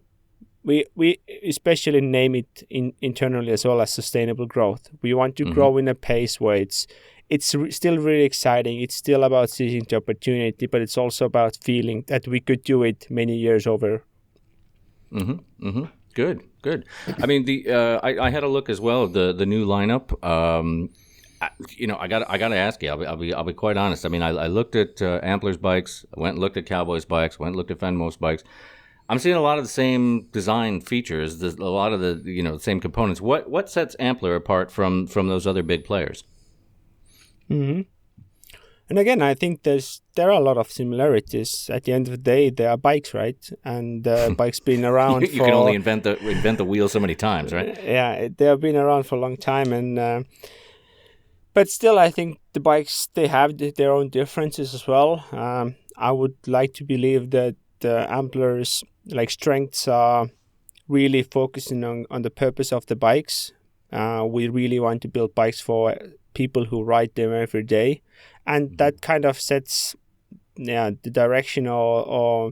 we 0.64 0.86
we 0.96 1.20
especially 1.48 2.02
name 2.02 2.36
it 2.36 2.64
in, 2.70 2.94
internally 3.02 3.52
as 3.52 3.66
well 3.66 3.82
as 3.82 3.92
sustainable 3.94 4.46
growth. 4.48 4.90
We 5.02 5.14
want 5.14 5.36
to 5.38 5.46
Mhm. 5.46 5.54
grow 5.54 5.78
in 5.78 5.88
a 5.88 5.96
pace 5.96 6.40
where 6.42 6.56
it's 6.62 6.88
it's 7.30 7.56
re- 7.56 7.72
still 7.72 7.98
really 7.98 8.24
exciting. 8.24 8.82
It's 8.82 8.96
still 8.96 9.24
about 9.24 9.50
seizing 9.50 9.86
the 9.90 9.96
opportunity, 9.96 10.68
but 10.68 10.82
it's 10.82 10.98
also 10.98 11.26
about 11.26 11.58
feeling 11.64 12.04
that 12.08 12.28
we 12.28 12.40
could 12.40 12.64
do 12.64 12.84
it 12.84 13.08
many 13.10 13.36
years 13.36 13.66
over. 13.68 14.04
Mm-hmm. 15.12 15.68
Mm-hmm. 15.68 15.86
Good. 16.14 16.42
Good. 16.66 16.86
I 17.22 17.28
mean, 17.28 17.46
the 17.46 17.70
uh, 17.70 18.00
I, 18.02 18.18
I 18.26 18.30
had 18.32 18.42
a 18.42 18.48
look 18.48 18.72
as 18.72 18.82
well 18.82 19.06
the 19.06 19.32
the 19.32 19.46
new 19.46 19.68
lineup. 19.68 20.08
Um, 20.26 20.90
I, 21.40 21.52
you 21.70 21.86
know, 21.86 21.96
I 21.96 22.08
got 22.08 22.28
I 22.28 22.40
got 22.40 22.48
to 22.48 22.56
ask 22.56 22.82
you. 22.82 22.90
I'll 22.90 22.98
be, 22.98 23.06
I'll 23.06 23.16
be 23.18 23.34
I'll 23.36 23.44
be 23.44 23.54
quite 23.54 23.78
honest. 23.78 24.04
I 24.04 24.10
mean, 24.10 24.24
I, 24.24 24.30
I 24.30 24.48
looked 24.48 24.76
at 24.76 25.00
uh, 25.00 25.20
Ampler's 25.22 25.58
bikes. 25.58 26.08
I 26.18 26.20
went 26.20 26.34
and 26.34 26.40
looked 26.42 26.58
at 26.58 26.66
Cowboys 26.66 27.06
bikes. 27.06 27.38
Went 27.38 27.50
and 27.50 27.56
looked 27.56 27.70
at 27.70 27.78
VanMoof's 27.78 28.18
bikes. 28.18 28.44
I'm 29.08 29.20
seeing 29.20 29.36
a 29.36 29.42
lot 29.42 29.60
of 29.60 29.64
the 29.64 29.70
same 29.70 30.24
design 30.32 30.82
features. 30.82 31.40
A 31.44 31.52
lot 31.64 31.94
of 31.94 32.00
the 32.00 32.20
you 32.26 32.42
know 32.42 32.58
same 32.58 32.80
components. 32.80 33.22
What 33.22 33.48
what 33.48 33.70
sets 33.70 33.96
Ampler 34.00 34.36
apart 34.36 34.72
from 34.72 35.06
from 35.06 35.28
those 35.28 35.46
other 35.46 35.62
big 35.62 35.86
players? 35.86 36.24
hmm 37.48 37.82
And 38.90 39.00
again, 39.00 39.22
I 39.22 39.34
think 39.34 39.64
there's 39.64 40.02
there 40.16 40.30
are 40.30 40.40
a 40.40 40.44
lot 40.44 40.58
of 40.58 40.72
similarities. 40.72 41.70
At 41.74 41.86
the 41.86 41.94
end 41.94 42.08
of 42.08 42.12
the 42.12 42.18
day, 42.18 42.50
they 42.52 42.68
are 42.68 42.78
bikes, 42.78 43.14
right? 43.14 43.50
And 43.64 44.08
uh, 44.08 44.30
bikes 44.32 44.60
been 44.60 44.86
around 44.92 45.22
You, 45.22 45.28
for 45.28 45.34
you 45.34 45.44
can 45.44 45.54
only 45.54 45.76
invent 45.76 46.04
the 46.04 46.18
invent 46.20 46.60
the 46.60 46.66
wheel 46.66 46.88
so 46.88 47.00
many 47.00 47.16
times, 47.16 47.52
right? 47.52 47.78
yeah, 47.84 48.28
they 48.36 48.46
have 48.46 48.60
been 48.60 48.76
around 48.76 49.04
for 49.04 49.16
a 49.16 49.20
long 49.20 49.38
time, 49.38 49.74
and 49.74 49.98
uh, 49.98 50.24
but 51.54 51.68
still, 51.70 51.98
I 51.98 52.12
think 52.12 52.40
the 52.54 52.60
bikes 52.60 53.10
they 53.14 53.28
have 53.28 53.58
their 53.58 53.92
own 53.92 54.10
differences 54.10 54.74
as 54.76 54.86
well. 54.88 55.26
Um, 55.32 55.76
I 55.98 56.12
would 56.12 56.36
like 56.46 56.74
to 56.76 56.84
believe 56.84 57.32
that 57.32 57.56
the 57.80 58.06
Ampler's 58.10 58.84
like 59.08 59.30
strengths 59.30 59.88
are 59.88 60.30
really 60.88 61.24
focusing 61.24 61.84
on 61.84 62.06
on 62.12 62.22
the 62.22 62.30
purpose 62.30 62.72
of 62.72 62.86
the 62.86 62.96
bikes. 62.96 63.52
Uh, 63.92 64.26
we 64.28 64.48
really 64.48 64.80
want 64.80 65.02
to 65.02 65.08
build 65.08 65.34
bikes 65.34 65.62
for 65.62 65.96
people 66.34 66.66
who 66.66 66.84
ride 66.84 67.16
them 67.16 67.34
every 67.34 67.64
day, 67.64 68.02
and 68.46 68.78
that 68.78 69.02
kind 69.02 69.26
of 69.26 69.40
sets 69.40 69.96
yeah 70.56 70.92
the 71.04 71.10
direction 71.10 71.68
or 71.68 72.06
or 72.06 72.52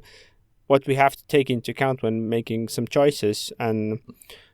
what 0.67 0.87
we 0.87 0.95
have 0.95 1.15
to 1.15 1.25
take 1.27 1.49
into 1.49 1.71
account 1.71 2.01
when 2.01 2.29
making 2.29 2.69
some 2.69 2.87
choices. 2.87 3.51
And 3.59 3.99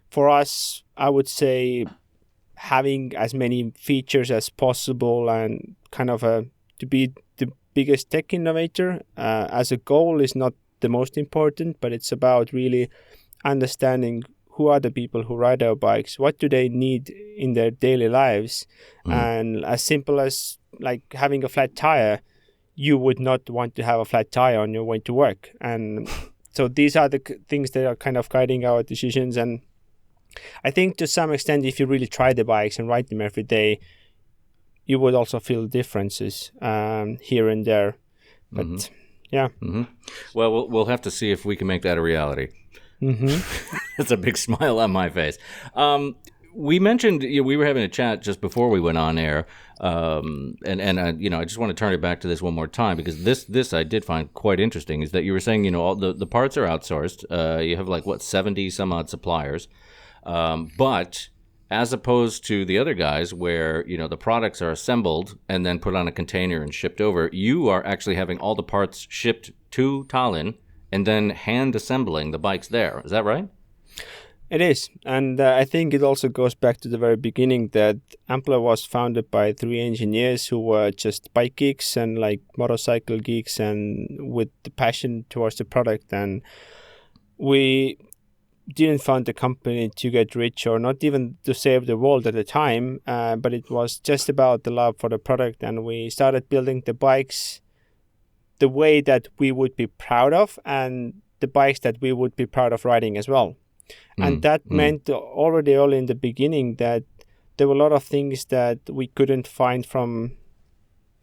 for 0.09 0.29
us 0.29 0.83
i 0.97 1.09
would 1.09 1.27
say 1.27 1.85
having 2.55 3.15
as 3.15 3.33
many 3.33 3.71
features 3.77 4.31
as 4.31 4.49
possible 4.49 5.29
and 5.29 5.75
kind 5.91 6.09
of 6.09 6.23
a 6.23 6.45
to 6.79 6.85
be 6.85 7.13
the 7.37 7.51
biggest 7.73 8.09
tech 8.09 8.33
innovator 8.33 9.01
uh, 9.17 9.47
as 9.49 9.71
a 9.71 9.77
goal 9.77 10.19
is 10.19 10.35
not 10.35 10.53
the 10.81 10.89
most 10.89 11.17
important 11.17 11.77
but 11.79 11.93
it's 11.93 12.11
about 12.11 12.51
really 12.51 12.89
understanding 13.45 14.23
who 14.59 14.67
are 14.67 14.81
the 14.81 14.91
people 14.91 15.23
who 15.23 15.35
ride 15.47 15.63
our 15.63 15.75
bikes 15.75 16.19
what 16.19 16.37
do 16.37 16.49
they 16.49 16.67
need 16.67 17.09
in 17.45 17.53
their 17.53 17.71
daily 17.71 18.09
lives 18.09 18.67
Mhm. 19.05 19.13
and 19.23 19.47
as 19.65 19.81
simple 19.81 20.19
as 20.19 20.57
like 20.87 21.03
having 21.23 21.43
a 21.45 21.49
flat 21.55 21.71
tire 21.77 22.19
you 22.75 22.97
would 23.05 23.19
not 23.29 23.49
want 23.49 23.71
to 23.75 23.83
have 23.83 23.99
a 24.01 24.05
flat 24.11 24.27
tire 24.31 24.59
on 24.59 24.73
your 24.73 24.83
way 24.91 24.99
to 24.99 25.13
work 25.13 25.41
and 25.61 25.83
so 26.57 26.67
these 26.67 26.95
are 26.99 27.07
the 27.15 27.21
things 27.47 27.71
that 27.71 27.85
are 27.91 27.95
kind 28.05 28.17
of 28.17 28.27
guiding 28.35 28.65
our 28.65 28.83
decisions 28.83 29.37
and 29.37 29.61
i 30.67 30.69
think 30.71 30.97
to 30.97 31.07
some 31.07 31.31
extent 31.35 31.65
if 31.65 31.79
you 31.79 31.85
really 31.93 32.07
try 32.17 32.33
the 32.33 32.43
bikes 32.43 32.77
and 32.79 32.87
ride 32.89 33.07
them 33.09 33.21
every 33.21 33.43
day 33.43 33.79
you 34.85 34.99
would 34.99 35.15
also 35.15 35.39
feel 35.39 35.67
differences 35.67 36.51
um, 36.61 37.17
here 37.31 37.47
and 37.53 37.63
there 37.65 37.95
but 38.51 38.65
Mhm. 38.67 38.89
yeah 39.31 39.47
hmm 39.61 39.83
Well, 40.33 40.51
well, 40.53 40.67
we'll 40.71 40.85
have 40.93 41.01
to 41.07 41.11
see 41.11 41.31
if 41.31 41.45
we 41.45 41.55
can 41.55 41.67
make 41.67 41.83
that 41.83 41.97
a 41.97 42.01
reality. 42.01 42.47
Hmm 42.99 43.37
That's 43.97 44.11
a 44.11 44.17
big 44.17 44.37
smile 44.37 44.79
on 44.79 44.91
my 44.91 45.09
face. 45.09 45.37
Um, 45.75 46.15
we 46.53 46.79
mentioned 46.79 47.23
you 47.23 47.41
know, 47.41 47.47
we 47.47 47.57
were 47.57 47.65
having 47.65 47.83
a 47.83 47.87
chat 47.87 48.21
just 48.21 48.41
before 48.41 48.69
we 48.69 48.79
went 48.79 48.97
on 48.97 49.17
air, 49.17 49.45
um, 49.79 50.55
and 50.65 50.81
and 50.81 50.99
uh, 50.99 51.13
you 51.17 51.29
know 51.29 51.39
I 51.39 51.45
just 51.45 51.57
want 51.57 51.69
to 51.69 51.73
turn 51.73 51.93
it 51.93 52.01
back 52.01 52.21
to 52.21 52.27
this 52.27 52.41
one 52.41 52.53
more 52.53 52.67
time 52.67 52.97
because 52.97 53.23
this 53.23 53.43
this 53.45 53.73
I 53.73 53.83
did 53.83 54.03
find 54.03 54.33
quite 54.33 54.59
interesting 54.59 55.01
is 55.01 55.11
that 55.11 55.23
you 55.23 55.33
were 55.33 55.39
saying 55.39 55.63
you 55.63 55.71
know 55.71 55.81
all 55.81 55.95
the 55.95 56.13
the 56.13 56.27
parts 56.27 56.57
are 56.57 56.65
outsourced. 56.65 57.23
Uh, 57.29 57.61
you 57.61 57.77
have 57.77 57.87
like 57.87 58.05
what 58.05 58.21
seventy 58.21 58.69
some 58.69 58.91
odd 58.91 59.09
suppliers, 59.09 59.67
um, 60.23 60.71
but 60.77 61.29
as 61.71 61.93
opposed 61.93 62.43
to 62.45 62.65
the 62.65 62.79
other 62.79 62.95
guys 62.95 63.33
where 63.33 63.85
you 63.87 63.97
know 63.97 64.07
the 64.07 64.17
products 64.17 64.61
are 64.61 64.71
assembled 64.71 65.37
and 65.47 65.65
then 65.65 65.79
put 65.79 65.95
on 65.95 66.07
a 66.07 66.11
container 66.11 66.61
and 66.61 66.73
shipped 66.73 66.99
over, 66.99 67.29
you 67.31 67.69
are 67.69 67.85
actually 67.85 68.15
having 68.15 68.39
all 68.39 68.55
the 68.55 68.63
parts 68.63 69.05
shipped 69.09 69.51
to 69.71 70.03
Tallinn 70.05 70.55
and 70.91 71.05
then 71.05 71.31
hand 71.31 71.75
assembling 71.75 72.31
the 72.31 72.39
bikes 72.39 72.67
there. 72.67 73.01
Is 73.05 73.11
that 73.11 73.25
right? 73.25 73.47
It 74.49 74.61
is, 74.61 74.89
and 75.05 75.39
uh, 75.39 75.55
I 75.55 75.63
think 75.63 75.93
it 75.93 76.01
also 76.01 76.27
goes 76.27 76.55
back 76.55 76.81
to 76.81 76.89
the 76.89 76.97
very 76.97 77.15
beginning 77.15 77.67
that 77.73 77.97
Ampler 78.27 78.59
was 78.59 78.83
founded 78.83 79.29
by 79.29 79.53
three 79.53 79.79
engineers 79.79 80.47
who 80.47 80.59
were 80.59 80.89
just 80.89 81.31
bike 81.35 81.55
geeks 81.55 81.95
and 81.95 82.17
like 82.17 82.41
motorcycle 82.57 83.19
geeks, 83.19 83.59
and 83.59 84.07
with 84.33 84.49
the 84.63 84.71
passion 84.71 85.25
towards 85.29 85.57
the 85.57 85.65
product. 85.65 86.11
And 86.11 86.41
we 87.37 87.99
didn't 88.75 89.01
found 89.03 89.27
the 89.27 89.33
company 89.33 89.91
to 89.95 90.09
get 90.09 90.35
rich 90.35 90.65
or 90.65 90.79
not 90.79 91.03
even 91.03 91.37
to 91.43 91.53
save 91.53 91.85
the 91.85 91.97
world 91.97 92.25
at 92.25 92.33
the 92.33 92.43
time, 92.43 93.01
uh, 93.05 93.35
but 93.35 93.53
it 93.53 93.69
was 93.69 93.99
just 93.99 94.29
about 94.29 94.63
the 94.63 94.71
love 94.71 94.95
for 94.97 95.09
the 95.09 95.19
product. 95.19 95.63
And 95.63 95.83
we 95.83 96.09
started 96.09 96.49
building 96.49 96.81
the 96.85 96.93
bikes 96.93 97.61
the 98.59 98.69
way 98.69 99.01
that 99.01 99.27
we 99.39 99.51
would 99.51 99.75
be 99.75 99.87
proud 99.87 100.33
of, 100.33 100.59
and 100.65 101.13
the 101.39 101.47
bikes 101.47 101.79
that 101.79 101.95
we 102.01 102.11
would 102.13 102.35
be 102.35 102.45
proud 102.45 102.73
of 102.73 102.85
riding 102.85 103.17
as 103.17 103.27
well 103.27 103.55
Mm, 104.19 104.25
and 104.25 104.41
that 104.43 104.61
mm. 104.65 104.75
meant 104.75 105.09
already 105.09 105.73
early 105.73 105.97
in 105.97 106.05
the 106.05 106.13
beginning 106.15 106.75
that 106.75 107.03
there 107.57 107.67
were 107.67 107.73
a 107.73 107.77
lot 107.77 107.91
of 107.91 108.03
things 108.03 108.45
that 108.45 108.77
we 108.89 109.07
couldn't 109.07 109.47
find 109.47 109.83
from 109.85 110.31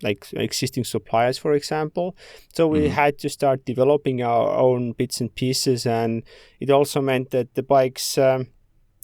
like 0.02 0.26
existing 0.32 0.84
suppliers 0.84 1.38
for 1.38 1.52
example 1.54 2.16
so 2.54 2.66
we 2.68 2.80
Mhm. 2.80 2.90
had 2.90 3.18
to 3.18 3.28
start 3.28 3.64
developing 3.64 4.20
our 4.22 4.48
own 4.58 4.92
bits 4.92 5.20
and 5.20 5.30
pieces 5.34 5.86
and 5.86 6.22
it 6.60 6.70
also 6.70 7.00
meant 7.00 7.30
that 7.30 7.54
the 7.54 7.62
bikes 7.62 8.18
um, 8.18 8.48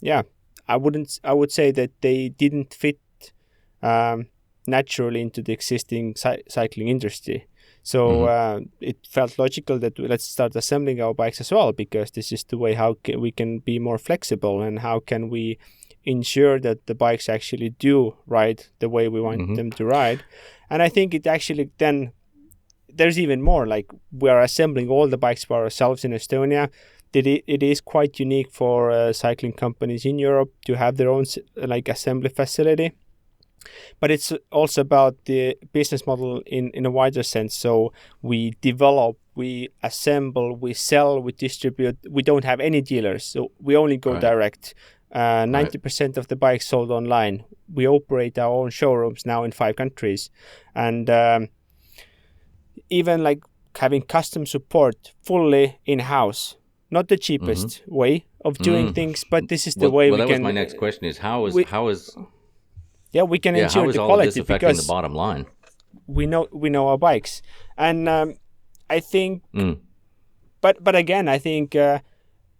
yeah 0.01 0.23
i 0.67 0.75
wouldn't 0.75 1.19
i 1.23 1.33
would 1.33 1.51
say 1.51 1.71
that 1.71 1.91
they 2.01 2.29
didn't 2.29 2.73
fit 2.73 2.99
um, 3.81 4.27
naturally 4.67 5.21
into 5.21 5.41
the 5.41 5.53
existing 5.53 6.15
cy- 6.15 6.43
cycling 6.49 6.87
industry 6.89 7.47
so 7.83 7.99
Mhm. 8.09 8.27
uh, 8.35 8.59
it 8.79 8.97
felt 9.15 9.37
logical 9.37 9.77
that 9.79 9.99
we- 9.99 10.07
let's 10.07 10.23
start 10.25 10.55
assembling 10.55 11.01
our 11.01 11.13
bikes 11.13 11.39
as 11.41 11.51
well 11.51 11.71
because 11.73 12.11
this 12.11 12.31
is 12.31 12.43
the 12.45 12.57
way 12.57 12.73
how 12.73 12.95
ca- 13.05 13.17
we 13.17 13.31
can 13.31 13.59
be 13.59 13.77
more 13.79 13.97
flexible 13.97 14.61
and 14.61 14.79
how 14.79 14.99
can 14.99 15.29
we 15.29 15.57
ensure 16.05 16.59
that 16.59 16.77
the 16.85 16.95
bikes 16.95 17.29
actually 17.29 17.69
do 17.79 18.13
ride 18.25 18.59
the 18.79 18.89
way 18.89 19.07
we 19.07 19.21
want 19.21 19.41
Mhm. 19.41 19.55
them 19.55 19.69
to 19.71 19.85
ride. 19.85 20.19
And 20.69 20.81
I 20.81 20.89
think 20.89 21.13
it 21.13 21.27
actually 21.27 21.69
then 21.77 22.11
there's 22.97 23.17
even 23.19 23.41
more 23.41 23.65
like 23.75 23.87
we 24.21 24.29
are 24.29 24.41
assembling 24.41 24.89
all 24.89 25.07
the 25.09 25.17
bikes 25.17 25.45
by 25.45 25.55
ourselves 25.55 26.05
in 26.05 26.11
Estonia. 26.13 26.69
it, 27.15 27.27
it 27.45 27.61
is 27.61 27.79
quite 27.79 28.19
unique 28.19 28.49
for 28.51 28.89
uh, 28.91 29.13
cycling 29.13 29.53
companies 29.53 30.03
in 30.03 30.17
Europe 30.17 30.51
to 30.65 30.73
have 30.75 30.97
their 30.97 31.09
own 31.09 31.25
like 31.55 31.87
assembly 31.87 32.29
facility. 32.29 32.91
But 33.99 34.11
it's 34.11 34.31
also 34.51 34.81
about 34.81 35.15
the 35.25 35.57
business 35.73 36.05
model 36.05 36.41
in, 36.45 36.69
in 36.71 36.85
a 36.85 36.91
wider 36.91 37.23
sense. 37.23 37.53
So 37.55 37.91
we 38.21 38.55
develop, 38.61 39.17
we 39.35 39.69
assemble, 39.81 40.55
we 40.55 40.73
sell, 40.73 41.19
we 41.21 41.31
distribute. 41.31 41.97
We 42.09 42.21
don't 42.23 42.43
have 42.45 42.59
any 42.59 42.81
dealers, 42.81 43.23
so 43.23 43.51
we 43.59 43.75
only 43.75 43.97
go 43.97 44.11
Right. 44.13 44.21
direct. 44.21 44.73
Uh, 45.11 45.45
90% 45.45 46.17
of 46.17 46.27
the 46.27 46.35
bikes 46.35 46.67
sold 46.67 46.89
online. 46.91 47.43
We 47.71 47.87
operate 47.87 48.37
our 48.39 48.51
own 48.51 48.71
showrooms 48.71 49.25
now 49.25 49.43
in 49.43 49.51
five 49.51 49.75
countries. 49.75 50.29
And 50.75 51.09
um, 51.09 51.49
even 52.89 53.23
like 53.23 53.39
having 53.77 54.01
custom 54.01 54.45
support 54.45 55.13
fully 55.23 55.79
in 55.85 55.99
house, 55.99 56.57
not 56.91 57.07
the 57.07 57.17
cheapest 57.17 57.81
way 57.87 58.25
of 58.45 58.57
doing 58.57 58.87
Mm. 58.89 58.95
things, 58.95 59.23
but 59.29 59.47
this 59.49 59.67
is 59.67 59.75
the 59.75 59.89
well, 59.89 59.91
way 59.97 60.11
well, 60.11 60.19
we 60.19 60.25
that 60.25 60.33
can. 60.33 60.41
was 60.43 60.53
my 60.53 60.59
next 60.61 60.77
question: 60.77 61.05
is 61.05 61.17
how 61.19 61.45
is 61.47 61.53
we- 61.55 61.63
how 61.63 61.87
is 61.89 62.15
Yeah, 63.13 63.23
we 63.23 63.39
can 63.39 63.55
yeah 63.55 63.63
ensure 63.63 63.91
the 63.93 64.01
all 64.01 64.19
of 64.19 64.25
this 64.25 64.33
quality 64.35 64.53
because 64.53 64.77
the 64.85 64.87
bottom 64.91 65.13
line? 65.13 65.45
we 66.07 66.25
know 66.25 66.47
we 66.51 66.69
know 66.69 66.87
our 66.87 66.97
bikes, 66.97 67.41
and 67.77 68.09
um, 68.09 68.33
I 68.89 68.99
think 68.99 69.43
Mm. 69.53 69.77
but 70.61 70.83
but 70.83 70.95
again, 70.95 71.27
I 71.27 71.37
think, 71.39 71.75
uh, 71.75 71.99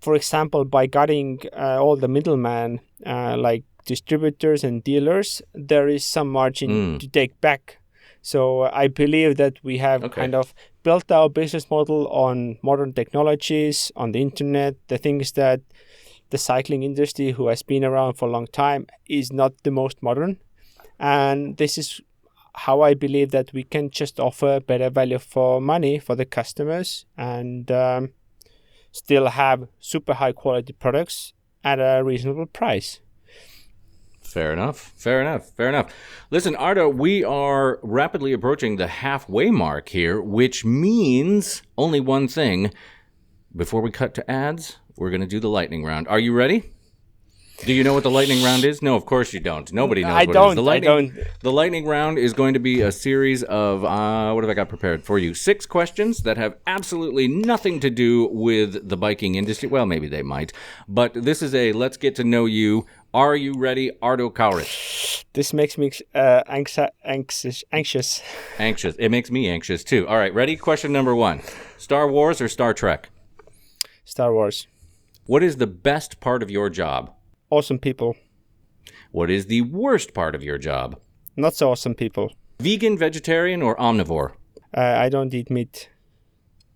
for 0.01 0.15
example, 0.15 0.65
by 0.65 0.87
cutting 0.87 1.39
uh, 1.57 1.81
all 1.83 1.95
the 1.97 2.07
middlemen 2.07 2.79
uh, 3.05 3.35
like 3.37 3.63
distributors 3.85 4.63
and 4.63 4.83
dealers, 4.83 5.41
there 5.53 5.87
is 5.87 6.05
some 6.05 6.29
margin 6.29 6.69
Mm. 6.69 6.99
to 6.99 7.07
take 7.07 7.33
back. 7.41 7.79
So 8.21 8.61
uh, 8.61 8.71
I 8.83 8.87
believe 8.87 9.35
that 9.37 9.53
we 9.63 9.79
have 9.79 10.03
Okay. 10.03 10.21
kind 10.21 10.35
of 10.35 10.53
built 10.83 11.11
our 11.11 11.29
business 11.29 11.69
model 11.69 12.07
on 12.07 12.57
modern 12.61 12.93
technologies, 12.93 13.91
on 13.95 14.11
the 14.13 14.21
internet, 14.21 14.75
the 14.87 14.97
things 14.97 15.31
that 15.33 15.59
the 16.33 16.37
cycling 16.39 16.81
industry, 16.81 17.31
who 17.31 17.47
has 17.47 17.61
been 17.61 17.85
around 17.85 18.15
for 18.15 18.27
a 18.27 18.31
long 18.31 18.47
time, 18.47 18.87
is 19.07 19.31
not 19.31 19.51
the 19.61 19.69
most 19.69 20.01
modern. 20.01 20.37
And 20.99 21.57
this 21.57 21.77
is 21.77 22.01
how 22.55 22.81
I 22.81 22.95
believe 22.95 23.29
that 23.31 23.53
we 23.53 23.63
can 23.63 23.91
just 23.91 24.19
offer 24.19 24.59
better 24.59 24.89
value 24.89 25.19
for 25.19 25.61
money 25.61 25.99
for 25.99 26.15
the 26.15 26.25
customers 26.25 27.05
and 27.15 27.71
um, 27.71 28.13
still 28.91 29.27
have 29.27 29.67
super 29.79 30.15
high 30.15 30.31
quality 30.31 30.73
products 30.73 31.33
at 31.63 31.77
a 31.79 32.03
reasonable 32.03 32.47
price. 32.47 32.99
Fair 34.21 34.53
enough. 34.53 34.91
Fair 34.97 35.21
enough. 35.21 35.51
Fair 35.51 35.69
enough. 35.69 35.93
Listen, 36.31 36.55
Ardo, 36.55 36.89
we 36.89 37.23
are 37.23 37.79
rapidly 37.83 38.33
approaching 38.33 38.77
the 38.77 38.87
halfway 38.87 39.51
mark 39.51 39.89
here, 39.89 40.19
which 40.19 40.65
means 40.65 41.61
only 41.77 41.99
one 41.99 42.27
thing. 42.27 42.71
Before 43.55 43.81
we 43.81 43.91
cut 43.91 44.15
to 44.15 44.29
ads, 44.31 44.77
we're 44.95 45.09
going 45.11 45.21
to 45.21 45.27
do 45.27 45.39
the 45.39 45.49
lightning 45.49 45.83
round. 45.83 46.07
Are 46.07 46.19
you 46.19 46.33
ready? 46.33 46.71
Do 47.59 47.71
you 47.71 47.83
know 47.83 47.93
what 47.93 48.01
the 48.01 48.09
lightning 48.09 48.43
round 48.43 48.65
is? 48.65 48.81
No, 48.81 48.95
of 48.95 49.05
course 49.05 49.31
you 49.31 49.39
don't. 49.39 49.71
Nobody 49.71 50.01
knows 50.01 50.11
I 50.11 50.25
what 50.25 50.33
don't, 50.33 50.55
The 50.55 50.63
I 50.63 50.65
lightning, 50.65 51.09
don't. 51.15 51.27
The 51.41 51.51
lightning 51.51 51.85
round 51.85 52.17
is 52.17 52.33
going 52.33 52.55
to 52.55 52.59
be 52.59 52.81
a 52.81 52.91
series 52.91 53.43
of 53.43 53.85
uh, 53.85 54.33
what 54.33 54.43
have 54.43 54.49
I 54.49 54.55
got 54.55 54.69
prepared 54.69 55.03
for 55.05 55.19
you? 55.19 55.35
Six 55.35 55.67
questions 55.67 56.23
that 56.23 56.35
have 56.35 56.55
absolutely 56.65 57.27
nothing 57.27 57.79
to 57.81 57.91
do 57.91 58.27
with 58.31 58.89
the 58.89 58.97
biking 58.97 59.35
industry. 59.35 59.69
Well, 59.69 59.85
maybe 59.85 60.07
they 60.07 60.23
might, 60.23 60.51
but 60.87 61.13
this 61.13 61.43
is 61.43 61.53
a 61.53 61.73
let's 61.73 61.95
get 61.95 62.15
to 62.15 62.23
know 62.23 62.45
you. 62.45 62.87
Are 63.13 63.35
you 63.35 63.53
ready, 63.55 63.91
Ardo 64.01 64.31
Kaurit? 64.31 65.23
This 65.33 65.53
makes 65.53 65.77
me 65.77 65.91
uh, 66.15 66.41
anxi- 66.49 66.89
anxious. 67.05 67.63
Anxious. 67.71 68.23
Anxious. 68.57 68.95
It 68.97 69.09
makes 69.09 69.29
me 69.29 69.47
anxious 69.47 69.83
too. 69.83 70.07
All 70.07 70.17
right, 70.17 70.33
ready? 70.33 70.57
Question 70.57 70.91
number 70.91 71.13
one 71.13 71.41
Star 71.77 72.07
Wars 72.09 72.41
or 72.41 72.49
Star 72.49 72.73
Trek? 72.73 73.09
Star 74.05 74.33
Wars. 74.33 74.67
What 75.25 75.43
is 75.43 75.57
the 75.57 75.67
best 75.67 76.19
part 76.19 76.43
of 76.43 76.51
your 76.51 76.69
job? 76.69 77.13
Awesome 77.49 77.79
people. 77.79 78.15
What 79.11 79.29
is 79.29 79.45
the 79.45 79.61
worst 79.61 80.13
part 80.13 80.35
of 80.35 80.43
your 80.43 80.57
job? 80.57 80.99
Not 81.35 81.55
so 81.55 81.71
awesome 81.71 81.95
people. 81.95 82.33
Vegan, 82.59 82.97
vegetarian, 82.97 83.61
or 83.61 83.75
omnivore? 83.77 84.33
Uh, 84.75 84.81
I 84.81 85.09
don't 85.09 85.33
eat 85.33 85.49
meat. 85.49 85.89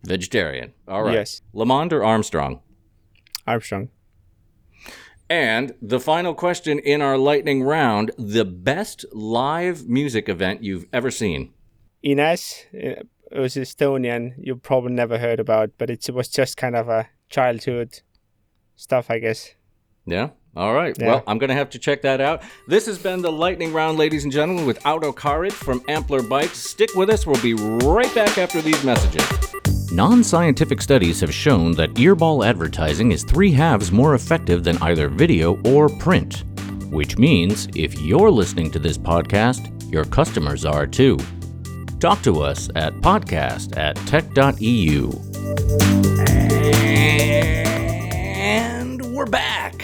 Vegetarian. 0.04 0.74
All 0.88 1.04
right. 1.04 1.14
Yes. 1.14 1.42
LeMond 1.54 1.92
or 1.92 2.04
Armstrong? 2.04 2.62
Armstrong. 3.46 3.90
And 5.30 5.74
the 5.82 6.00
final 6.00 6.34
question 6.34 6.80
in 6.80 7.02
our 7.02 7.18
lightning 7.18 7.64
round 7.64 8.12
the 8.18 8.46
best 8.46 9.06
live 9.12 9.88
music 9.88 10.30
event 10.30 10.64
you've 10.64 10.86
ever 10.94 11.12
seen? 11.12 11.54
Ines 12.02 12.66
uh, 12.74 13.04
was 13.38 13.56
Estonian. 13.56 14.34
You 14.38 14.56
probably 14.56 14.94
never 14.94 15.18
heard 15.18 15.40
about, 15.40 15.72
but 15.78 15.90
it 15.90 16.10
was 16.10 16.30
just 16.30 16.56
kind 16.56 16.76
of 16.76 16.88
a 16.88 17.10
childhood 17.30 18.02
stuff, 18.76 19.10
I 19.10 19.20
guess. 19.20 19.54
Yeah. 20.06 20.30
All 20.56 20.74
right. 20.74 20.96
Yeah. 21.00 21.08
Well, 21.08 21.24
I'm 21.28 21.38
going 21.38 21.50
to 21.50 21.56
have 21.56 21.70
to 21.72 21.80
check 21.80 22.02
that 22.02 22.20
out. 22.20 22.42
This 22.68 22.88
has 22.88 22.98
been 22.98 23.22
the 23.22 23.32
lightning 23.32 23.74
round, 23.74 23.98
ladies 24.00 24.24
and 24.24 24.34
gentlemen, 24.34 24.66
with 24.66 24.84
Ardo 24.86 25.12
Kaurit 25.12 25.52
from 25.52 25.82
Ampler 25.82 26.28
Bikes. 26.28 26.58
Stick 26.58 26.96
with 26.96 27.10
us. 27.12 27.28
We'll 27.28 27.42
be 27.42 27.54
right 27.54 28.14
back 28.16 28.40
after 28.40 28.62
these 28.62 28.84
messages. 28.84 29.24
Non 29.92 30.24
scientific 30.24 30.82
studies 30.82 31.22
have 31.22 31.34
shown 31.34 31.74
that 31.74 31.94
earball 31.94 32.46
advertising 32.46 33.12
is 33.12 33.24
three 33.24 33.52
halves 33.52 33.92
more 33.92 34.16
effective 34.16 34.64
than 34.64 34.82
either 34.82 35.10
video 35.10 35.62
or 35.64 35.90
print. 35.90 36.44
Which 36.92 37.18
means 37.18 37.68
if 37.76 38.00
you're 38.02 38.32
listening 38.32 38.72
to 38.72 38.80
this 38.80 38.98
podcast, 38.98 39.92
your 39.92 40.06
customers 40.06 40.66
are 40.66 40.88
too. 40.88 41.18
Talk 42.00 42.22
to 42.24 42.42
us 42.42 42.70
at 42.76 42.94
podcast 42.96 43.78
at 43.78 43.96
tech.eu. 44.08 45.12
Back. 49.30 49.84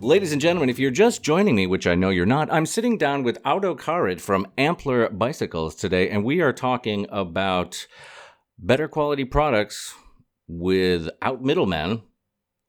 Ladies 0.00 0.32
and 0.32 0.40
gentlemen, 0.40 0.70
if 0.70 0.78
you're 0.78 0.90
just 0.90 1.22
joining 1.22 1.54
me, 1.54 1.66
which 1.66 1.86
I 1.86 1.94
know 1.94 2.08
you're 2.08 2.24
not, 2.24 2.50
I'm 2.50 2.64
sitting 2.64 2.96
down 2.96 3.22
with 3.22 3.38
Ardo 3.44 3.74
Kaurit 3.74 4.20
from 4.20 4.46
Ampler 4.56 5.10
Bicycles 5.10 5.74
today, 5.74 6.08
and 6.08 6.24
we 6.24 6.40
are 6.40 6.52
talking 6.52 7.06
about 7.10 7.86
better 8.58 8.88
quality 8.88 9.24
products 9.24 9.94
without 10.48 11.42
middlemen, 11.42 12.02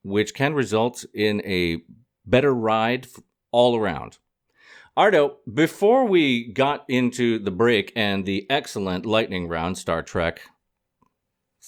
which 0.04 0.34
can 0.34 0.54
result 0.54 1.06
in 1.14 1.42
a 1.46 1.82
better 2.26 2.54
ride 2.54 3.08
all 3.52 3.78
around. 3.78 4.18
Ardo, 4.98 5.38
before 5.54 6.06
we 6.06 6.52
got 6.52 6.84
into 6.90 7.40
the 7.40 7.52
break 7.52 7.94
and 7.96 8.26
the 8.26 8.46
excellent 8.50 9.06
lightning 9.06 9.48
round 9.48 9.78
Star 9.78 10.02
Trek, 10.02 10.42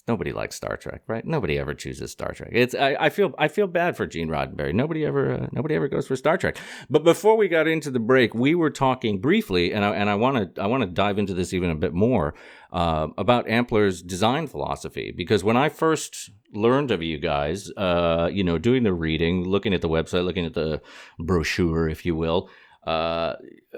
nobody 0.08 0.34
likes 0.34 0.56
Star 0.56 0.78
Trek, 0.78 1.02
right? 1.08 1.26
Nobody 1.26 1.58
ever 1.58 1.74
chooses 1.74 2.12
Star 2.12 2.34
Trek. 2.34 2.50
It's 2.52 2.76
I, 2.76 2.96
I 3.00 3.10
feel 3.10 3.34
I 3.38 3.48
feel 3.48 3.68
bad 3.68 3.96
for 3.96 4.06
Gene 4.06 4.30
Roddenberry. 4.30 4.74
Nobody 4.74 5.06
ever 5.06 5.34
uh, 5.34 5.48
nobody 5.52 5.76
ever 5.76 5.88
goes 5.88 6.08
for 6.08 6.16
Star 6.16 6.38
Trek. 6.38 6.58
But 6.90 7.04
before 7.04 7.38
we 7.38 7.48
got 7.48 7.68
into 7.68 7.92
the 7.92 8.00
break, 8.00 8.34
we 8.34 8.56
were 8.56 8.70
talking 8.70 9.20
briefly, 9.20 9.74
and 9.74 9.86
I 9.86 9.96
and 9.96 10.10
I 10.10 10.16
want 10.16 10.56
to 10.56 10.62
I 10.62 10.68
want 10.68 10.82
to 10.82 10.88
dive 10.88 11.18
into 11.18 11.34
this 11.34 11.54
even 11.54 11.70
a 11.70 11.76
bit 11.76 11.94
more 11.94 12.34
uh, 12.72 13.08
about 13.18 13.48
Ampler's 13.48 14.02
design 14.02 14.48
philosophy 14.48 15.12
because 15.16 15.44
when 15.44 15.58
I 15.58 15.70
first 15.70 16.32
learned 16.54 16.92
of 16.92 17.02
you 17.04 17.18
guys, 17.18 17.72
uh, 17.78 18.30
you 18.32 18.44
know, 18.44 18.58
doing 18.58 18.84
the 18.84 18.94
reading, 18.94 19.44
looking 19.44 19.74
at 19.74 19.82
the 19.82 19.90
website, 19.90 20.26
looking 20.26 20.46
at 20.46 20.54
the 20.54 20.82
brochure, 21.20 21.90
if 21.90 22.06
you 22.06 22.16
will. 22.16 22.50
Uh, 22.88 23.36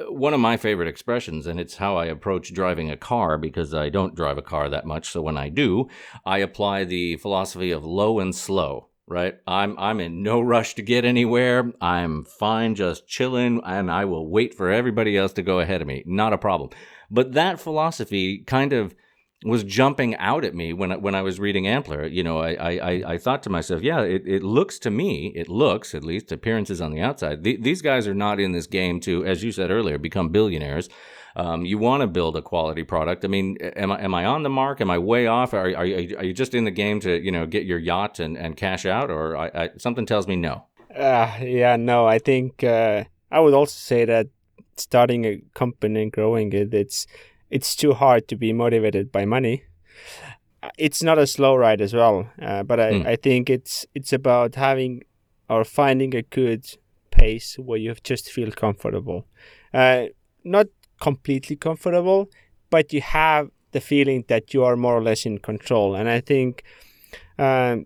one 0.10 0.36
of 0.36 0.39
my 0.39 0.56
favorite 0.56 0.88
expressions, 0.88 1.48
and 1.48 1.60
it's 1.60 1.78
how 1.78 1.98
I 1.98 2.06
approach 2.06 2.54
driving 2.54 2.91
a 2.91 2.95
car 2.95 3.39
because 3.39 3.74
I 3.74 3.89
don't 3.89 4.13
drive 4.13 4.38
a 4.38 4.43
car 4.43 4.69
that 4.69 4.86
much. 4.86 5.10
So 5.10 5.19
when 5.24 5.36
I 5.36 5.50
do, 5.50 5.89
I 6.28 6.38
apply 6.38 6.84
the 6.84 7.17
philosophy 7.17 7.72
of 7.72 7.84
low 7.84 8.19
and 8.19 8.36
slow. 8.36 8.89
Right, 9.08 9.39
I'm 9.48 9.76
I'm 9.80 10.00
in 10.00 10.22
no 10.22 10.39
rush 10.39 10.76
to 10.76 10.84
get 10.84 11.04
anywhere. 11.04 11.74
I'm 11.82 12.24
fine, 12.24 12.76
just 12.76 13.08
chilling, 13.08 13.60
and 13.65 13.89
I 13.89 14.06
will 14.06 14.30
wait 14.30 14.54
for 14.54 14.69
everybody 14.69 15.17
else 15.17 15.34
to 15.34 15.41
go 15.41 15.60
ahead 15.60 15.82
of 15.82 15.88
me. 15.88 16.04
Not 16.06 16.34
a 16.34 16.38
problem. 16.38 16.69
But 17.10 17.34
that 17.34 17.60
philosophy 17.60 18.43
kind 18.45 18.72
of 18.72 18.93
was 19.45 19.63
jumping 19.63 20.15
out 20.17 20.43
at 20.43 20.54
me 20.54 20.73
when 20.73 20.91
I, 20.91 20.97
when 20.97 21.15
I 21.15 21.21
was 21.21 21.39
reading 21.39 21.65
Ampler. 21.65 22.12
You 22.12 22.23
know, 22.23 22.39
I, 22.39 22.54
I, 22.56 23.13
I- 23.13 23.17
thought 23.17 23.41
to 23.43 23.49
myself, 23.49 23.82
yeah, 23.82 24.02
it, 24.02 24.23
it 24.25 24.43
looks 24.43 24.80
to 24.80 24.91
me, 24.91 25.32
it 25.36 25.47
looks 25.47 25.95
at 25.95 26.04
least 26.04 26.32
appearances 26.32 26.82
on 26.82 26.91
the 26.91 27.02
outside. 27.02 27.43
The, 27.43 27.58
these 27.58 27.82
guys 27.82 28.08
are 28.08 28.13
not 28.13 28.39
in 28.39 28.52
this 28.52 28.67
game 28.67 28.99
to, 29.02 29.25
as 29.25 29.43
you 29.43 29.52
said 29.52 29.71
earlier, 29.71 29.97
become 29.97 30.30
billionaires. 30.30 30.89
Um, 31.36 31.63
you 31.63 31.78
want 31.78 32.02
to 32.02 32.08
build 32.08 32.36
a 32.36 32.41
quality 32.41 32.84
product. 32.84 33.23
I 33.23 33.28
mean, 33.30 33.56
am 33.62 33.91
I 33.91 34.02
am 34.02 34.13
I 34.13 34.25
on 34.25 34.43
the 34.43 34.49
mark? 34.49 34.82
Am 34.82 34.89
I 34.89 34.97
way 34.97 35.28
off? 35.28 35.54
Are, 35.54 35.73
are, 35.75 35.86
you, 35.86 36.17
are 36.17 36.23
you 36.25 36.34
just 36.34 36.54
in 36.54 36.65
the 36.65 36.71
game 36.71 36.99
to 37.02 37.21
you 37.23 37.32
know 37.32 37.45
get 37.45 37.65
your 37.65 37.78
yacht 37.80 38.19
and, 38.19 38.36
and 38.38 38.58
cash 38.58 38.86
out? 38.86 39.10
Or 39.10 39.38
I, 39.38 39.52
I, 39.54 39.69
something 39.78 40.06
tells 40.06 40.28
me 40.28 40.36
no. 40.36 40.65
Uh, 40.93 41.32
yeah, 41.41 41.75
no, 41.78 42.08
I 42.08 42.19
think 42.19 42.63
uh, 42.63 43.04
I 43.32 43.39
would 43.39 43.54
also 43.54 43.75
say 43.78 44.06
that 44.06 44.28
starting 44.75 45.23
a 45.25 45.41
company 45.54 46.02
and 46.02 46.12
growing 46.12 46.52
it, 46.52 46.73
it's 46.73 47.06
it's 47.49 47.75
too 47.75 47.93
hard 47.93 48.27
to 48.27 48.35
be 48.35 48.53
motivated 48.53 49.12
by 49.12 49.25
money. 49.25 49.63
It's 50.77 51.01
not 51.01 51.17
a 51.17 51.25
slow 51.25 51.55
ride 51.55 51.81
as 51.81 51.93
well, 51.93 52.29
uh, 52.41 52.63
but 52.63 52.79
I, 52.79 52.91
Mm. 52.91 53.05
I 53.07 53.15
think 53.15 53.49
it's 53.49 53.85
it's 53.95 54.13
about 54.13 54.55
having 54.55 55.03
or 55.49 55.63
finding 55.63 56.13
a 56.15 56.21
good 56.21 56.65
pace 57.12 57.57
where 57.57 57.79
you 57.79 57.95
just 58.03 58.29
feel 58.31 58.51
comfortable. 58.51 59.25
Uh, 59.73 60.07
not 60.43 60.67
completely 60.99 61.55
comfortable, 61.55 62.29
but 62.69 62.93
you 62.93 63.01
have 63.01 63.49
the 63.71 63.79
feeling 63.79 64.25
that 64.27 64.53
you 64.53 64.63
are 64.63 64.75
more 64.75 64.97
or 64.97 65.01
less 65.03 65.25
in 65.25 65.38
control. 65.39 65.95
And 65.95 66.09
I 66.09 66.21
think, 66.21 66.63
um, 67.38 67.85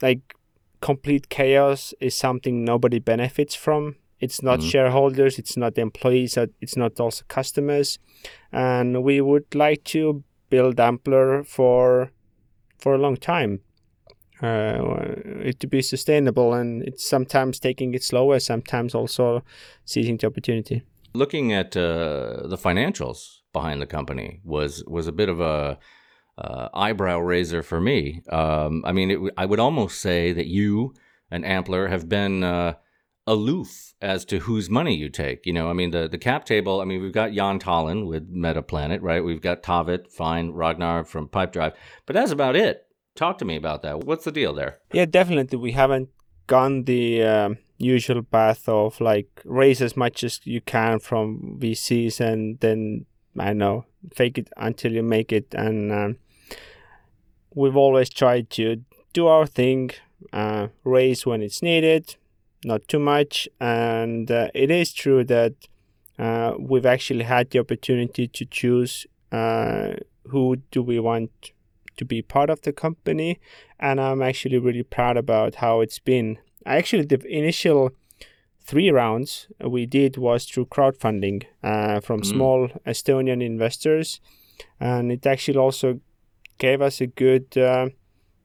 like 0.00 0.34
complete 0.80 1.28
chaos 1.28 1.94
is 2.00 2.14
something 2.14 2.64
nobody 2.64 2.98
benefits 3.00 3.54
from. 3.54 3.96
It's 4.24 4.40
not 4.42 4.60
Mhm. 4.60 4.70
shareholders, 4.70 5.38
it's 5.38 5.56
not 5.56 5.78
employees, 5.78 6.38
uh, 6.38 6.46
it's 6.60 6.76
not 6.76 7.00
also 7.00 7.24
customers, 7.28 7.98
and 8.52 9.02
we 9.08 9.20
would 9.20 9.54
like 9.54 9.82
to 9.92 10.22
build 10.50 10.76
Ampler 10.80 11.44
for 11.56 12.10
for 12.78 12.94
a 12.94 12.98
long 12.98 13.16
time. 13.16 13.52
Uh, 14.42 15.14
it 15.48 15.60
to 15.60 15.66
be 15.66 15.82
sustainable, 15.82 16.52
and 16.60 16.82
it's 16.88 17.08
sometimes 17.08 17.60
taking 17.60 17.94
it 17.94 18.02
slower, 18.02 18.40
sometimes 18.40 18.94
also 18.94 19.42
seizing 19.84 20.18
the 20.18 20.26
opportunity. 20.26 20.82
Looking 21.14 21.52
at 21.52 21.76
uh, 21.76 22.48
the 22.48 22.56
financials 22.56 23.18
behind 23.52 23.80
the 23.80 23.86
company 23.86 24.40
was 24.44 24.84
was 24.86 25.06
a 25.06 25.12
bit 25.12 25.28
of 25.28 25.40
a 25.40 25.78
uh, 26.38 26.68
eyebrow 26.74 27.18
raiser 27.20 27.62
for 27.62 27.80
me. 27.80 28.22
Um, 28.30 28.82
I 28.84 28.92
mean, 28.92 29.10
it, 29.10 29.18
I 29.36 29.46
would 29.46 29.60
almost 29.60 30.00
say 30.00 30.32
that 30.32 30.46
you 30.46 30.94
and 31.30 31.44
Ampler 31.44 31.88
have 31.88 32.08
been 32.08 32.42
uh, 32.42 32.72
aloof 33.26 33.94
as 34.00 34.24
to 34.26 34.40
whose 34.40 34.68
money 34.68 34.96
you 34.96 35.08
take. 35.08 35.46
You 35.46 35.52
know, 35.52 35.70
I 35.70 35.72
mean, 35.72 35.90
the, 35.90 36.08
the 36.08 36.18
cap 36.18 36.44
table, 36.44 36.80
I 36.80 36.84
mean, 36.84 37.00
we've 37.00 37.12
got 37.12 37.30
Jaan 37.30 37.60
Tallinn 37.60 38.06
with 38.06 38.34
Metaplanet, 38.34 38.98
right? 39.00 39.24
We've 39.24 39.40
got 39.40 39.62
Taavet, 39.62 40.10
fine, 40.10 40.50
Ragnar 40.50 41.04
from 41.04 41.28
Pipedrive, 41.28 41.74
but 42.06 42.14
that's 42.14 42.32
about 42.32 42.56
it. 42.56 42.86
Talk 43.14 43.38
to 43.38 43.44
me 43.44 43.56
about 43.56 43.82
that. 43.82 44.00
What's 44.00 44.24
the 44.24 44.32
deal 44.32 44.54
there? 44.54 44.78
Yeah, 44.92 45.04
definitely. 45.04 45.58
We 45.58 45.72
haven't 45.72 46.08
gone 46.46 46.84
the 46.84 47.22
um, 47.22 47.58
usual 47.78 48.22
path 48.22 48.68
of 48.68 49.00
like 49.00 49.28
raise 49.44 49.80
as 49.80 49.96
much 49.96 50.24
as 50.24 50.40
you 50.44 50.60
can 50.60 50.98
from 50.98 51.58
VCs 51.60 52.20
and 52.20 52.58
then 52.60 53.06
I 53.38 53.52
know 53.52 53.86
fake 54.14 54.38
it 54.38 54.48
until 54.56 54.92
you 54.92 55.02
make 55.02 55.32
it. 55.32 55.54
And 55.54 55.92
um, 55.92 56.16
we've 57.54 57.76
always 57.76 58.10
tried 58.10 58.50
to 58.50 58.82
do 59.12 59.26
our 59.26 59.46
thing, 59.46 59.90
uh, 60.32 60.68
raise 60.84 61.26
when 61.26 61.42
it's 61.42 61.62
needed, 61.62 62.16
not 62.64 62.86
too 62.88 62.98
much. 62.98 63.48
And 63.60 64.30
uh, 64.30 64.48
it 64.54 64.70
is 64.70 64.92
true 64.92 65.24
that 65.24 65.54
uh, 66.18 66.54
we've 66.58 66.86
actually 66.86 67.24
had 67.24 67.50
the 67.50 67.58
opportunity 67.58 68.28
to 68.28 68.44
choose 68.44 69.06
uh, 69.30 69.94
who 70.28 70.56
do 70.70 70.82
we 70.82 70.98
want 71.00 71.30
to 71.96 72.04
be 72.04 72.22
part 72.22 72.50
of 72.50 72.62
the 72.62 72.72
company 72.72 73.38
and 73.78 74.00
I'm 74.00 74.22
actually 74.22 74.58
really 74.58 74.82
proud 74.82 75.16
about 75.16 75.56
how 75.56 75.80
it's 75.80 75.98
been. 75.98 76.38
Actually, 76.64 77.04
the 77.04 77.20
initial 77.26 77.90
three 78.64 78.90
rounds 78.90 79.48
we 79.60 79.86
did 79.86 80.16
was 80.16 80.44
through 80.44 80.66
crowdfunding 80.66 81.44
uh, 81.64 82.00
from 82.00 82.20
Mm. 82.20 82.26
small 82.26 82.68
Estonian 82.86 83.42
investors, 83.42 84.20
and 84.78 85.10
it 85.10 85.26
actually 85.26 85.58
also 85.58 86.00
gave 86.58 86.80
us 86.80 87.00
a 87.00 87.08
good 87.08 87.58
uh, 87.58 87.88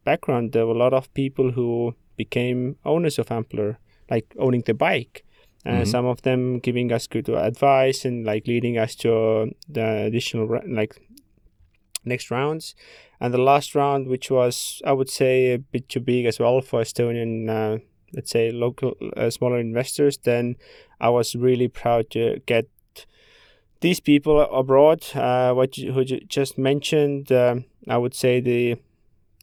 background. 0.04 0.52
There 0.54 0.66
were 0.66 0.74
a 0.74 0.78
lot 0.78 0.94
of 0.94 1.14
people 1.14 1.52
who 1.52 1.94
became 2.16 2.78
owners 2.84 3.20
of 3.20 3.28
Ampler, 3.28 3.78
like 4.10 4.26
owning 4.38 4.64
the 4.66 4.74
bike. 4.74 5.24
Uh, 5.66 5.82
Mhm. 5.82 5.88
Some 5.88 6.06
of 6.10 6.22
them 6.22 6.60
giving 6.60 6.92
us 6.92 7.08
good 7.08 7.28
advice 7.30 8.06
and 8.08 8.26
like 8.26 8.48
leading 8.48 8.78
us 8.78 8.96
to 8.96 9.52
the 9.68 10.06
additional 10.08 10.48
like 10.66 10.96
next 12.06 12.32
rounds 12.32 12.76
and 13.20 13.34
the 13.34 13.42
last 13.42 13.76
round, 13.76 14.08
which 14.08 14.32
was 14.32 14.82
I 14.86 14.94
would 14.94 15.10
say 15.10 15.54
a 15.54 15.58
bit 15.60 15.90
too 15.90 16.00
big 16.00 16.26
as 16.26 16.40
well 16.40 16.62
for 16.62 16.82
Estonian, 16.82 17.50
uh, 17.50 17.80
let's 18.14 18.32
say 18.32 18.52
local 18.52 18.94
uh, 19.18 19.30
smaller 19.30 19.60
investors, 19.60 20.18
then 20.18 20.56
I 21.02 21.10
was 21.10 21.36
really 21.36 21.68
proud 21.68 22.10
to 22.12 22.40
get 22.46 22.66
these 23.82 24.00
people 24.00 24.40
abroad. 24.42 25.04
Uh, 25.14 25.54
what 25.54 25.78
you, 25.78 25.92
who 25.94 26.02
you 26.02 26.20
just 26.28 26.58
mentioned, 26.58 27.32
um, 27.32 27.66
I 27.88 27.98
would 27.98 28.14
say 28.14 28.40
the 28.40 28.78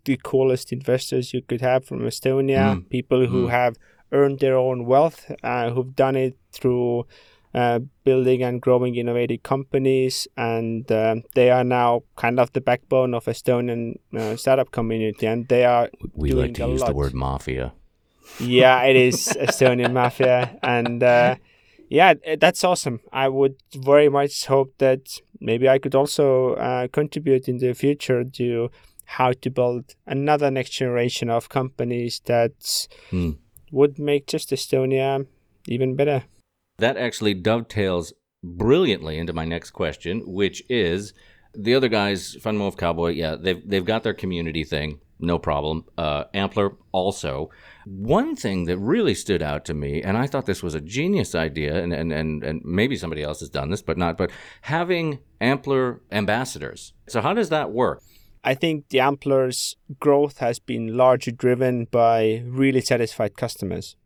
the 0.05 0.19
coolest 0.23 0.71
investors 0.73 1.33
you 1.33 1.41
could 1.41 1.63
have 1.63 1.85
from 1.87 2.01
Estonia, 2.01 2.75
Mm. 2.77 2.89
people 2.91 3.27
who 3.27 3.47
Mm. 3.47 3.51
have 3.51 3.75
earned 4.15 4.39
their 4.41 4.57
own 4.57 4.87
wealth, 4.87 5.21
uh, 5.43 5.71
who've 5.73 5.95
done 5.97 6.17
it 6.17 6.35
through 6.53 7.07
uh, 7.55 7.79
building 8.05 8.43
and 8.43 8.61
growing 8.61 8.95
innovative 8.97 9.43
companies, 9.43 10.27
and 10.37 10.91
um 10.91 11.23
they 11.35 11.51
are 11.57 11.65
now 11.65 12.03
kind 12.17 12.41
of 12.41 12.49
the 12.53 12.61
backbone 12.61 13.15
of 13.19 13.27
Estonian 13.27 13.83
uh, 14.21 14.37
startup 14.37 14.71
community, 14.71 15.27
and 15.27 15.47
they 15.49 15.65
are 15.65 15.89
We 16.15 16.31
Doing 16.31 16.41
like 16.43 16.55
to 16.55 16.65
a 16.65 16.69
use 16.75 16.83
the 16.83 16.95
word 16.95 17.15
mafia. 17.15 17.73
yeah, 18.41 18.83
it 18.91 18.97
is 18.97 19.19
Estonian 19.47 19.93
mafia, 19.93 20.59
and 20.63 21.03
uh, 21.03 21.37
yeah, 21.89 22.15
that's 22.41 22.65
awesome. 22.65 22.99
I 23.13 23.29
would 23.29 23.55
very 23.77 24.09
much 24.09 24.47
hope 24.47 24.71
that 24.79 25.01
maybe 25.41 25.69
I 25.69 25.79
could 25.79 25.95
also 25.95 26.55
uh, 26.55 26.89
contribute 26.89 27.49
in 27.49 27.59
the 27.59 27.73
future 27.75 28.25
to 28.25 28.71
how 29.07 29.33
to 29.43 29.51
build 29.51 29.85
another 30.07 30.51
next 30.51 30.71
generation 30.71 31.31
of 31.31 31.49
companies 31.49 32.21
that 32.25 32.89
Hmm. 33.11 33.33
Would 33.75 33.99
make 33.99 34.29
just 34.29 34.51
Estonia 34.51 35.27
even 35.67 35.97
better. 35.97 36.23
That 36.79 36.97
actually 36.97 37.35
dovetails 37.35 38.13
brilliantly 38.45 39.19
into 39.19 39.33
my 39.33 39.45
next 39.45 39.71
question, 39.71 40.23
which 40.27 40.63
is 40.69 41.13
the 41.55 41.75
other 41.75 41.89
guys, 41.89 42.37
VanMoof 42.37 42.77
Cowboy, 42.77 43.11
yeah, 43.11 43.35
they've 43.35 43.69
they've 43.69 43.85
got 43.85 44.05
their 44.05 44.15
community 44.15 44.63
thing, 44.63 45.01
no 45.19 45.39
problem. 45.39 45.87
Uh, 45.99 46.25
Ampler 46.35 46.77
also. 46.93 47.51
One 47.85 48.37
thing 48.37 48.65
that 48.67 48.79
really 48.79 49.15
stood 49.15 49.43
out 49.43 49.65
to 49.65 49.75
me, 49.75 50.03
and 50.03 50.17
I 50.17 50.29
thought 50.29 50.47
this 50.47 50.63
was 50.63 50.75
a 50.75 50.81
genius 50.81 51.35
idea, 51.35 51.83
and 51.83 51.93
and, 51.93 52.13
and, 52.13 52.45
and 52.45 52.63
maybe 52.65 52.97
somebody 52.97 53.25
else 53.25 53.41
has 53.41 53.51
done 53.51 53.71
this, 53.71 53.83
but 53.83 53.99
not, 53.99 54.17
but 54.17 54.31
having 54.63 55.19
Ampler 55.41 56.01
ambassadors. 56.13 56.93
So 57.09 57.21
how 57.21 57.35
does 57.35 57.49
that 57.49 57.73
work? 57.73 58.03
I 58.45 58.55
think 58.55 58.91
the 58.91 59.01
Ampler's 59.01 59.77
growth 59.99 60.39
has 60.39 60.59
been 60.59 60.97
largely 60.97 61.33
driven 61.33 61.87
by 61.87 62.43
really 62.47 62.83
satisfied 62.83 63.37
customers. 63.37 63.97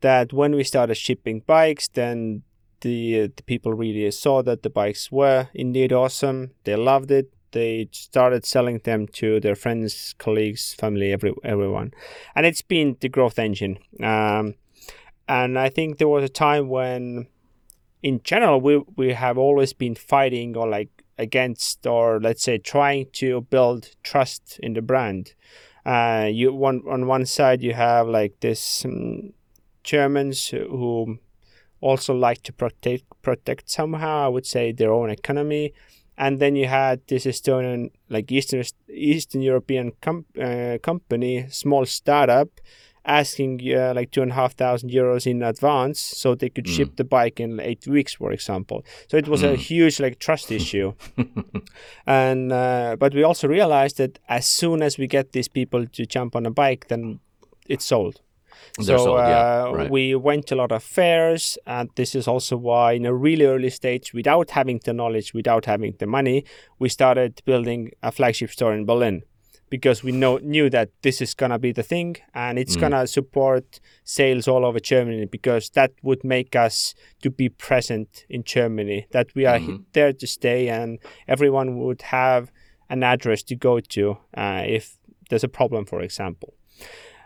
That 0.00 0.32
when 0.32 0.54
we 0.56 0.64
started 0.64 0.96
shipping 0.96 1.42
bikes, 1.46 1.86
then 1.88 2.42
the 2.80 3.30
the 3.36 3.42
people 3.44 3.72
really 3.74 4.10
saw 4.10 4.42
that 4.42 4.62
the 4.62 4.70
bikes 4.70 5.12
were 5.12 5.48
indeed 5.54 5.92
awesome. 5.92 6.50
They 6.64 6.74
loved 6.74 7.10
it. 7.10 7.32
They 7.52 7.88
started 7.92 8.44
selling 8.44 8.78
them 8.84 9.06
to 9.08 9.40
their 9.40 9.54
friends, 9.54 10.14
colleagues, 10.18 10.74
family, 10.74 11.12
every 11.12 11.32
everyone, 11.44 11.92
and 12.34 12.46
it's 12.46 12.62
been 12.62 12.96
the 13.00 13.08
growth 13.08 13.38
engine. 13.38 13.78
Um, 14.02 14.54
and 15.28 15.58
I 15.58 15.68
think 15.68 15.98
there 15.98 16.08
was 16.08 16.24
a 16.24 16.28
time 16.28 16.68
when, 16.68 17.28
in 18.02 18.20
general, 18.24 18.60
we 18.60 18.82
we 18.96 19.12
have 19.12 19.38
always 19.38 19.72
been 19.72 19.94
fighting 19.94 20.56
or 20.56 20.68
like 20.68 20.99
against 21.20 21.86
or 21.86 22.18
let's 22.20 22.42
say 22.42 22.58
trying 22.58 23.06
to 23.12 23.42
build 23.42 23.90
trust 24.02 24.58
in 24.62 24.72
the 24.72 24.82
brand. 24.82 25.34
Uh, 25.84 26.28
you 26.30 26.52
one 26.52 26.82
on 26.88 27.06
one 27.06 27.26
side 27.26 27.62
you 27.62 27.74
have 27.74 28.08
like 28.08 28.34
this 28.40 28.84
um, 28.84 29.32
Germans 29.84 30.48
who 30.48 31.18
also 31.80 32.14
like 32.14 32.42
to 32.42 32.52
protect 32.52 33.04
protect 33.22 33.70
somehow 33.70 34.26
I 34.26 34.28
would 34.28 34.46
say 34.46 34.72
their 34.72 34.92
own 34.92 35.10
economy, 35.10 35.72
and 36.18 36.40
then 36.40 36.56
you 36.56 36.66
had 36.66 37.00
this 37.06 37.24
Estonian 37.24 37.90
like 38.08 38.30
Eastern 38.32 38.64
Eastern 38.88 39.42
European 39.42 39.92
com- 40.00 40.26
uh, 40.40 40.78
company 40.82 41.46
small 41.50 41.86
startup 41.86 42.48
asking 43.04 43.60
uh, 43.74 43.92
like 43.94 44.10
two 44.10 44.22
and 44.22 44.30
a 44.32 44.34
half 44.34 44.52
thousand 44.54 44.90
euros 44.90 45.26
in 45.26 45.42
advance 45.42 45.98
so 46.00 46.34
they 46.34 46.50
could 46.50 46.66
Mm. 46.66 46.76
ship 46.76 46.96
the 46.96 47.04
bike 47.04 47.40
in 47.40 47.58
eight 47.60 47.86
weeks 47.86 48.14
for 48.14 48.30
example 48.32 48.84
so 49.08 49.16
it 49.16 49.26
was 49.28 49.42
a 49.42 49.48
Mm. 49.54 49.56
huge 49.56 50.00
like 50.00 50.18
trust 50.18 50.50
issue 50.60 50.92
and 52.06 52.52
uh, 52.52 52.96
but 52.98 53.14
we 53.14 53.22
also 53.22 53.48
realized 53.48 53.96
that 53.98 54.18
as 54.28 54.46
soon 54.46 54.82
as 54.82 54.98
we 54.98 55.06
get 55.06 55.32
these 55.32 55.48
people 55.48 55.86
to 55.86 56.06
jump 56.06 56.36
on 56.36 56.46
a 56.46 56.50
bike 56.50 56.88
then 56.88 57.20
it's 57.68 57.84
sold 57.84 58.20
They're 58.76 58.98
so 58.98 59.04
sold, 59.04 59.18
yeah, 59.18 59.64
uh, 59.64 59.72
right. 59.72 59.90
we 59.90 60.14
went 60.14 60.46
to 60.48 60.54
a 60.54 60.58
lot 60.58 60.72
of 60.72 60.82
fairs 60.82 61.58
and 61.66 61.88
this 61.96 62.14
is 62.14 62.28
also 62.28 62.56
why 62.56 62.92
in 62.92 63.06
a 63.06 63.14
really 63.14 63.46
early 63.46 63.70
stage 63.70 64.12
without 64.12 64.50
having 64.50 64.80
the 64.84 64.92
knowledge 64.92 65.32
without 65.34 65.64
having 65.66 65.94
the 65.98 66.06
money 66.06 66.44
we 66.78 66.88
started 66.88 67.40
building 67.44 67.90
a 68.02 68.10
flagship 68.12 68.50
store 68.50 68.74
in 68.74 68.84
berlin 68.84 69.22
because 69.70 70.02
we 70.04 70.12
know 70.12 70.38
knew 70.42 70.68
that 70.70 70.88
this 71.02 71.20
is 71.20 71.32
gonna 71.34 71.58
be 71.58 71.72
the 71.72 71.82
thing 71.82 72.16
and 72.34 72.58
it's 72.58 72.76
Mm. 72.76 72.80
gonna 72.80 73.06
support 73.06 73.80
sales 74.04 74.46
all 74.48 74.64
over 74.64 74.80
Germany 74.80 75.26
because 75.26 75.70
that 75.70 75.92
would 76.02 76.22
make 76.24 76.54
us 76.66 76.94
to 77.22 77.30
be 77.30 77.48
present 77.48 78.08
in 78.28 78.42
Germany 78.44 79.06
that 79.12 79.28
we 79.36 79.46
are 79.46 79.60
Mhm. 79.60 79.84
there 79.92 80.12
to 80.12 80.26
stay 80.26 80.68
and 80.68 80.98
everyone 81.28 81.78
would 81.78 82.02
have 82.02 82.50
an 82.90 83.02
address 83.02 83.42
to 83.44 83.54
go 83.54 83.80
to 83.80 84.16
uh, 84.36 84.62
if 84.66 84.98
there's 85.28 85.44
a 85.44 85.48
problem 85.58 85.84
for 85.86 86.00
example 86.02 86.52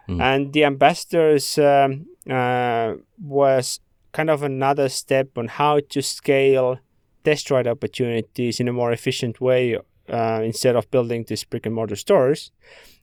Mm. 0.09 0.20
and 0.20 0.52
the 0.52 0.64
ambassadors 0.64 1.59
um, 1.59 2.07
uh, 2.28 2.94
was 3.18 3.80
kind 4.12 4.28
of 4.30 4.42
another 4.42 4.88
step 4.90 5.28
on 5.38 5.48
how 5.48 5.80
to 5.88 6.02
scale 6.02 6.78
test 7.24 7.50
ride 7.50 7.66
opportunities 7.66 8.61
in 8.61 8.68
a 8.68 8.72
more 8.72 8.92
efficient 8.92 9.40
way 9.40 9.78
uh, 10.09 10.40
instead 10.45 10.77
of 10.77 10.90
building 10.90 11.25
these 11.29 11.45
brick 11.45 11.67
and 11.67 11.75
mortar 11.75 11.97
stores. 11.97 12.51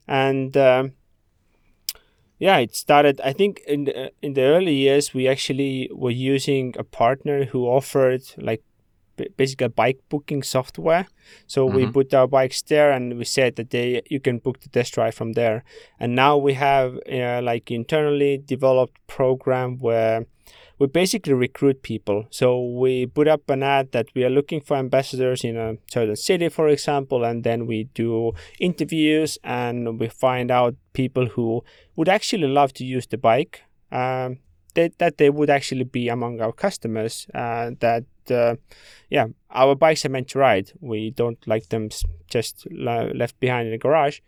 And 0.08 0.56
um, 0.58 0.94
yeah, 2.40 2.58
it 2.58 2.76
started. 2.76 3.22
I 3.22 3.34
think 3.34 3.62
in 3.68 3.86
the, 3.86 4.12
in 4.22 4.34
the 4.34 4.42
early 4.42 4.74
years 4.74 5.14
we 5.14 5.28
actually 5.28 5.90
were 5.94 6.12
using 6.12 6.74
a 6.78 6.84
partner 6.84 7.46
who 7.46 7.66
offered 7.68 8.24
like 8.38 8.64
basically 9.38 9.66
a 9.66 9.70
bike 9.70 10.00
booking 10.10 10.44
software. 10.44 11.08
So 11.48 11.68
mm-hmm. 11.68 11.76
we 11.76 11.88
put 11.88 12.14
our 12.14 12.28
bikes 12.28 12.62
there, 12.64 12.92
and 12.92 13.18
we 13.18 13.26
said 13.26 13.56
that 13.56 13.70
they 13.70 14.02
you 14.10 14.20
can 14.20 14.40
book 14.40 14.60
the 14.62 14.70
test 14.70 14.94
drive 14.94 15.16
from 15.16 15.34
there. 15.34 15.64
And 16.00 16.16
now 16.16 16.38
we 16.38 16.54
have 16.54 16.98
uh, 17.12 17.42
like 17.42 17.72
internally 17.72 18.38
developed 18.38 18.98
program 19.08 19.78
where 19.78 20.26
we 20.82 20.88
basically 20.88 21.34
recruit 21.34 21.84
people. 21.84 22.26
So 22.32 22.60
we 22.60 23.06
put 23.06 23.28
up 23.28 23.48
an 23.52 23.62
ad 23.62 23.92
that 23.92 24.08
we 24.16 24.24
are 24.24 24.32
looking 24.32 24.62
for 24.62 24.78
ambassadors 24.78 25.44
in 25.44 25.56
a 25.56 25.76
certain 25.86 26.16
city, 26.16 26.50
for 26.50 26.68
example, 26.70 27.24
and 27.24 27.44
then 27.44 27.68
we 27.68 27.84
do 27.94 28.32
interviews 28.60 29.38
and 29.44 30.00
we 30.00 30.08
find 30.08 30.50
out 30.50 30.74
people 30.94 31.28
who 31.28 31.64
would 31.96 32.10
actually 32.10 32.48
love 32.48 32.74
to 32.74 32.84
use 32.84 33.06
the 33.06 33.20
bike. 33.20 33.62
Um, 33.92 34.40
that, 34.74 34.98
that 34.98 35.20
they 35.20 35.30
would 35.30 35.52
actually 35.52 35.84
be 35.84 36.10
among 36.10 36.42
our 36.42 36.52
customers. 36.52 37.28
Uh, 37.32 37.72
that 37.80 38.06
uh, 38.32 38.56
yeah, 39.12 39.28
our 39.52 39.76
bikes 39.76 40.04
are 40.06 40.10
meant 40.10 40.30
to 40.30 40.40
ride. 40.40 40.72
We 40.80 41.12
don't 41.12 41.46
like 41.46 41.70
them 41.70 41.90
just 42.28 42.66
left 42.72 43.40
behind 43.40 43.68
in 43.68 43.72
the 43.74 43.78
garage. 43.78 44.22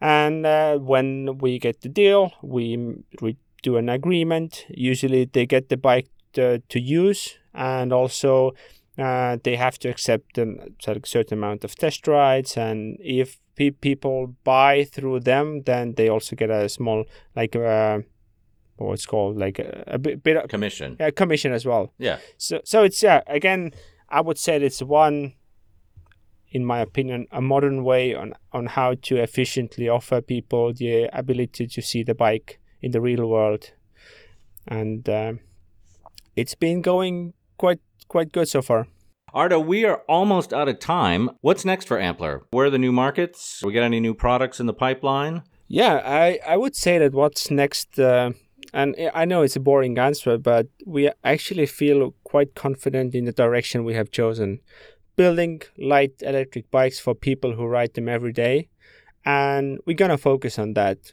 And 0.00 0.44
uh, 0.44 0.78
when 0.78 1.38
we 1.38 1.60
get 1.60 1.82
the 1.82 1.88
deal, 1.88 2.32
we, 2.42 2.96
we 3.20 3.36
do 3.62 3.76
an 3.76 3.88
agreement. 3.88 4.66
Usually, 4.68 5.24
they 5.24 5.46
get 5.46 5.68
the 5.68 5.76
bike 5.76 6.08
to, 6.34 6.58
to 6.58 6.80
use, 6.80 7.38
and 7.54 7.92
also 7.92 8.52
uh, 8.98 9.38
they 9.42 9.56
have 9.56 9.78
to 9.80 9.88
accept 9.88 10.38
a 10.38 10.70
certain 11.04 11.38
amount 11.38 11.64
of 11.64 11.74
test 11.74 12.06
rides. 12.06 12.56
And 12.56 12.98
if 13.00 13.38
pe- 13.56 13.70
people 13.70 14.34
buy 14.44 14.84
through 14.84 15.20
them, 15.20 15.62
then 15.62 15.94
they 15.94 16.08
also 16.08 16.36
get 16.36 16.50
a 16.50 16.68
small 16.68 17.04
like. 17.34 17.56
Uh, 17.56 18.00
what's 18.78 19.06
called 19.06 19.36
like 19.36 19.58
a, 19.58 19.84
a 19.86 19.98
bit, 19.98 20.22
bit 20.22 20.36
of 20.36 20.48
commission. 20.48 20.96
Yeah, 20.98 21.10
commission 21.10 21.52
as 21.52 21.66
well. 21.66 21.92
Yeah. 21.98 22.18
So 22.36 22.60
so 22.64 22.84
it's 22.84 23.02
yeah 23.02 23.22
again 23.26 23.72
I 24.08 24.20
would 24.20 24.38
say 24.38 24.56
it's 24.56 24.82
one 24.82 25.34
in 26.50 26.64
my 26.64 26.80
opinion 26.80 27.26
a 27.30 27.40
modern 27.40 27.84
way 27.84 28.14
on 28.14 28.34
on 28.52 28.66
how 28.66 28.94
to 29.02 29.16
efficiently 29.16 29.88
offer 29.88 30.20
people 30.20 30.72
the 30.72 31.08
ability 31.12 31.66
to 31.66 31.82
see 31.82 32.02
the 32.02 32.14
bike 32.14 32.57
in 32.80 32.92
the 32.92 33.00
real 33.00 33.26
world 33.26 33.72
and 34.66 35.08
uh, 35.08 35.32
it's 36.36 36.54
been 36.54 36.82
going 36.82 37.32
quite 37.56 37.80
quite 38.08 38.32
good 38.32 38.48
so 38.48 38.62
far. 38.62 38.86
Ardo, 39.34 39.60
we 39.60 39.84
are 39.84 40.02
almost 40.08 40.54
out 40.54 40.68
of 40.68 40.78
time. 40.78 41.30
What's 41.42 41.64
next 41.64 41.86
for 41.86 41.98
Ampler? 41.98 42.42
Where 42.50 42.66
are 42.66 42.70
the 42.70 42.78
new 42.78 42.92
markets? 42.92 43.60
We 43.62 43.74
got 43.74 43.82
any 43.82 44.00
new 44.00 44.14
products 44.14 44.58
in 44.58 44.66
the 44.66 44.72
pipeline? 44.72 45.42
Yeah, 45.66 46.00
I, 46.02 46.38
I 46.46 46.56
would 46.56 46.74
say 46.74 46.96
that 46.98 47.12
what's 47.12 47.50
next 47.50 47.98
uh, 47.98 48.30
and 48.72 48.94
I 49.14 49.24
know 49.24 49.42
it's 49.42 49.56
a 49.56 49.60
boring 49.60 49.98
answer, 49.98 50.38
but 50.38 50.66
we 50.86 51.10
actually 51.24 51.66
feel 51.66 52.14
quite 52.24 52.54
confident 52.54 53.14
in 53.14 53.24
the 53.24 53.32
direction 53.32 53.84
we 53.84 53.94
have 53.94 54.10
chosen. 54.10 54.60
Building 55.16 55.62
light 55.78 56.14
electric 56.20 56.70
bikes 56.70 57.00
for 57.00 57.14
people 57.14 57.54
who 57.54 57.66
ride 57.66 57.94
them 57.94 58.08
every 58.08 58.32
day. 58.32 58.68
And 59.24 59.78
we're 59.86 59.96
going 59.96 60.10
to 60.10 60.18
focus 60.18 60.58
on 60.58 60.74
that. 60.74 61.12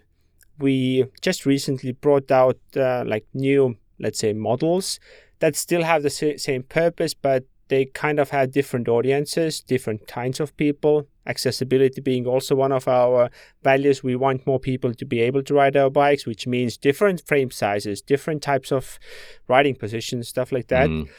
We 0.59 1.05
just 1.21 1.45
recently 1.45 1.91
brought 1.91 2.31
out 2.31 2.57
uh, 2.75 3.03
like 3.05 3.25
new, 3.33 3.77
let's 3.99 4.19
say, 4.19 4.33
models 4.33 4.99
that 5.39 5.55
still 5.55 5.83
have 5.83 6.03
the 6.03 6.09
same 6.09 6.63
purpose, 6.63 7.13
but 7.13 7.43
they 7.67 7.85
kind 7.85 8.19
of 8.19 8.29
have 8.29 8.51
different 8.51 8.87
audiences, 8.87 9.59
different 9.61 10.07
kinds 10.07 10.39
of 10.39 10.55
people. 10.55 11.07
Accessibility 11.27 11.99
being 11.99 12.27
also 12.27 12.53
one 12.55 12.71
of 12.71 12.87
our 12.87 13.31
values. 13.63 14.03
We 14.03 14.15
want 14.15 14.45
more 14.45 14.59
people 14.59 14.93
to 14.93 15.05
be 15.05 15.19
able 15.21 15.41
to 15.43 15.53
ride 15.55 15.75
our 15.75 15.89
bikes, 15.89 16.27
which 16.27 16.45
means 16.45 16.77
different 16.77 17.25
frame 17.25 17.49
sizes, 17.49 18.01
different 18.01 18.43
types 18.43 18.71
of 18.71 18.99
riding 19.47 19.75
positions, 19.75 20.27
stuff 20.27 20.51
like 20.51 20.67
that. 20.67 20.89
Mm. 20.89 21.09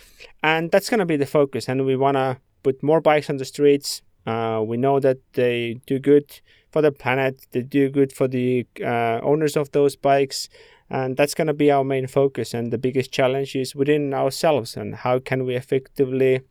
And 0.42 0.70
that's 0.70 0.88
going 0.88 1.00
to 1.00 1.06
be 1.06 1.16
the 1.16 1.26
focus. 1.26 1.68
And 1.68 1.84
we 1.84 1.96
want 1.96 2.16
to 2.16 2.38
put 2.62 2.82
more 2.82 3.00
bikes 3.00 3.28
on 3.28 3.38
the 3.38 3.44
streets. 3.44 4.02
Uh, 4.24 4.62
we 4.64 4.76
know 4.76 5.00
that 5.00 5.18
they 5.32 5.80
do 5.86 5.98
good 5.98 6.40
for 6.76 6.82
the 6.82 6.92
planet, 6.92 7.46
they 7.52 7.62
do 7.62 7.88
good 7.88 8.12
for 8.12 8.28
the 8.28 8.66
uh, 8.84 9.18
owners 9.22 9.56
of 9.56 9.72
those 9.72 9.96
bikes 9.96 10.50
and 10.90 11.16
that's 11.16 11.32
going 11.32 11.46
to 11.46 11.54
be 11.54 11.70
our 11.70 11.82
main 11.82 12.06
focus 12.06 12.52
and 12.52 12.70
the 12.70 12.76
biggest 12.76 13.10
challenge 13.10 13.56
is 13.56 13.74
within 13.74 14.12
ourselves 14.12 14.76
and 14.76 14.96
how 14.96 15.18
can 15.18 15.46
we 15.46 15.54
effectively 15.56 16.42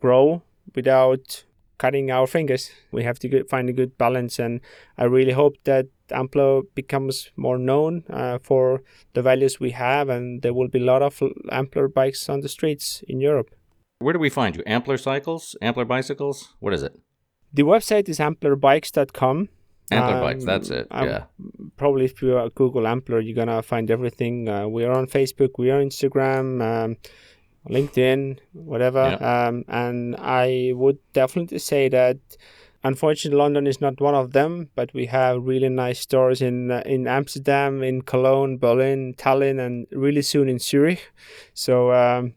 grow 0.00 0.42
without 0.74 1.44
cutting 1.78 2.10
our 2.10 2.26
fingers? 2.26 2.72
We 2.90 3.04
have 3.04 3.20
to 3.20 3.44
find 3.44 3.68
a 3.68 3.72
good 3.72 3.96
balance 3.96 4.40
and 4.40 4.60
i 4.98 5.04
really 5.04 5.34
hope 5.42 5.58
that 5.62 5.86
ampler 6.10 6.62
becomes 6.74 7.30
more 7.36 7.56
known 7.56 8.02
uh, 8.10 8.38
for 8.42 8.82
the 9.12 9.22
values 9.22 9.60
we 9.60 9.70
have 9.70 10.08
and 10.08 10.42
there 10.42 10.54
will 10.54 10.66
be 10.76 10.80
a 10.80 10.90
lot 10.92 11.02
of 11.02 11.22
ampler 11.52 11.86
bikes 11.86 12.28
on 12.28 12.40
the 12.40 12.48
streets 12.48 13.04
in 13.06 13.20
europe. 13.20 13.50
Where 14.00 14.12
do 14.12 14.18
we 14.18 14.28
find 14.28 14.56
you? 14.56 14.64
Ampler 14.66 14.98
cycles? 14.98 15.54
Ampler 15.62 15.86
bicycles? 15.86 16.56
What 16.58 16.74
is 16.74 16.82
it 16.82 16.96
the 17.54 17.62
website 17.62 18.08
is 18.08 18.18
amplerbikes.com 18.18 19.48
Ampler 19.90 20.14
um, 20.14 20.20
bikes, 20.20 20.44
that's 20.44 20.70
it. 20.70 20.86
Um, 20.90 21.08
yeah. 21.08 21.24
Probably 21.76 22.06
if 22.06 22.22
you 22.22 22.50
Google 22.54 22.82
Ampler, 22.82 23.24
you're 23.24 23.34
gonna 23.34 23.62
find 23.62 23.90
everything. 23.90 24.48
Uh, 24.48 24.66
we 24.66 24.84
are 24.84 24.92
on 24.92 25.06
Facebook, 25.06 25.50
we 25.58 25.70
are 25.70 25.80
on 25.80 25.88
Instagram, 25.88 26.62
um, 26.62 26.96
LinkedIn, 27.68 28.38
whatever. 28.52 29.18
Yeah. 29.20 29.46
Um, 29.46 29.64
and 29.68 30.16
I 30.16 30.72
would 30.74 30.98
definitely 31.12 31.58
say 31.58 31.88
that. 31.88 32.18
Unfortunately, 32.86 33.38
London 33.38 33.66
is 33.66 33.80
not 33.80 33.98
one 33.98 34.14
of 34.14 34.32
them, 34.32 34.68
but 34.74 34.92
we 34.92 35.06
have 35.06 35.42
really 35.42 35.70
nice 35.70 36.00
stores 36.00 36.42
in 36.42 36.70
uh, 36.70 36.82
in 36.84 37.06
Amsterdam, 37.06 37.82
in 37.82 38.02
Cologne, 38.02 38.58
Berlin, 38.58 39.14
Tallinn, 39.14 39.58
and 39.58 39.86
really 39.90 40.20
soon 40.20 40.50
in 40.50 40.58
Zurich. 40.58 41.10
So, 41.54 41.92
um, 41.92 42.34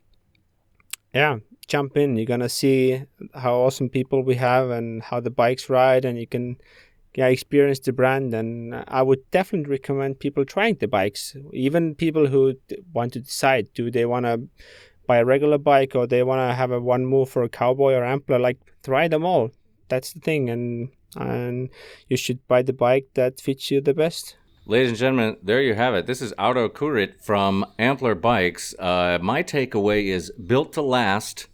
yeah, 1.13 1.39
jump 1.67 1.97
in. 1.97 2.17
You're 2.17 2.25
gonna 2.25 2.49
see 2.49 3.03
how 3.33 3.55
awesome 3.55 3.89
people 3.89 4.23
we 4.23 4.35
have 4.35 4.69
and 4.69 5.03
how 5.03 5.19
the 5.19 5.29
bikes 5.29 5.69
ride, 5.69 6.05
and 6.05 6.19
you 6.19 6.27
can 6.27 6.57
yeah, 7.17 7.27
experience 7.27 7.79
the 7.79 7.93
brand, 7.93 8.33
and 8.35 8.83
I 8.87 9.01
would 9.01 9.29
definitely 9.31 9.71
recommend 9.71 10.19
people 10.19 10.45
trying 10.45 10.75
the 10.75 10.87
bikes. 10.87 11.35
Even 11.51 11.95
people 11.95 12.27
who 12.27 12.53
want 12.93 13.13
to 13.13 13.19
decide 13.19 13.73
do 13.73 13.89
they 13.89 14.05
want 14.05 14.27
to 14.27 14.47
buy 15.07 15.17
a 15.17 15.25
regular 15.25 15.57
bike 15.57 15.95
or 15.95 16.05
they 16.05 16.21
want 16.21 16.47
to 16.47 16.53
have 16.53 16.69
a 16.69 16.79
VanMoof 16.79 17.29
for 17.29 17.41
a 17.41 17.49
cowboy 17.49 17.93
or 17.93 18.03
ampler. 18.03 18.37
Like 18.37 18.59
try 18.83 19.07
them 19.07 19.25
all. 19.25 19.49
That's 19.89 20.13
the 20.13 20.19
thing, 20.19 20.49
and 20.49 20.89
and 21.15 21.69
you 22.07 22.17
should 22.17 22.45
buy 22.47 22.61
the 22.61 22.73
bike 22.73 23.07
that 23.15 23.39
fits 23.39 23.71
you 23.71 23.81
the 23.81 23.95
best. 23.95 24.35
Ladies 24.67 24.89
and 24.89 24.97
gentlemen, 24.97 25.37
there 25.41 25.61
you 25.61 25.73
have 25.73 25.95
it. 25.95 26.05
This 26.05 26.21
is 26.21 26.33
Ardo 26.37 26.67
Kaurit 26.67 27.23
from 27.23 27.65
Ampler 27.79 28.19
Bikes. 28.19 28.75
Uh, 28.77 29.17
my 29.21 29.41
takeaway 29.41 30.07
is 30.07 30.29
built 30.31 30.73
to 30.73 30.81
last 30.81 31.47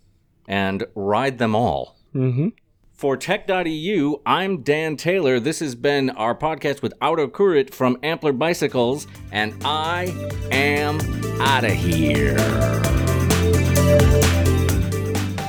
and 0.47 0.85
ride 0.95 1.37
them 1.37 1.55
all. 1.55 1.97
Mm-hmm. 2.13 2.49
For 2.91 3.17
Tech.eu, 3.17 4.21
I'm 4.25 4.61
Dan 4.61 4.95
Taylor. 4.95 5.39
This 5.39 5.59
has 5.59 5.75
been 5.75 6.09
our 6.11 6.35
podcast 6.35 6.81
with 6.81 6.93
Ardo 7.01 7.27
Kaurit 7.27 7.73
from 7.73 7.97
Ampler 7.97 8.31
Bicycles, 8.31 9.07
and 9.31 9.53
I 9.65 10.13
am 10.51 10.99
out 11.41 11.65
of 11.65 11.71
here. 11.71 12.37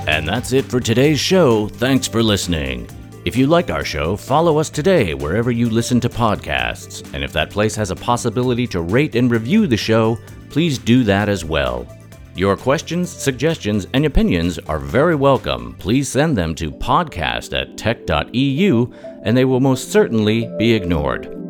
And 0.09 0.26
that's 0.26 0.52
it 0.52 0.64
for 0.64 0.80
today's 0.80 1.20
show. 1.20 1.68
Thanks 1.68 2.09
for 2.09 2.22
listening. 2.22 2.88
If 3.24 3.37
you 3.37 3.46
liked 3.46 3.70
our 3.70 3.85
show, 3.85 4.16
follow 4.16 4.59
us 4.59 4.68
today 4.68 5.14
wherever 5.14 5.50
you 5.50 5.70
listen 5.70 5.98
to 6.00 6.09
podcasts. 6.11 7.09
And 7.14 7.24
if 7.24 7.33
that 7.33 7.50
place 7.50 7.74
has 7.76 7.90
a 7.90 7.96
possibility 7.96 8.66
to 8.66 8.83
rate 8.83 9.14
and 9.14 9.30
review 9.30 9.66
the 9.66 9.76
show, 9.76 10.18
please 10.50 10.76
do 10.76 11.04
that 11.04 11.28
as 11.28 11.44
well. 11.44 11.87
Your 12.36 12.56
questions, 12.56 13.10
suggestions, 13.10 13.86
and 13.94 14.04
opinions 14.04 14.58
are 14.58 14.80
very 14.80 15.14
welcome. 15.14 15.76
Please 15.78 16.08
send 16.08 16.36
them 16.36 16.56
to 16.56 16.72
podcast 16.72 17.56
at 17.56 17.76
tech.eu 17.76 18.92
and 19.22 19.36
they 19.36 19.44
will 19.44 19.60
most 19.60 19.92
certainly 19.92 20.50
be 20.58 20.74
ignored. 20.74 21.43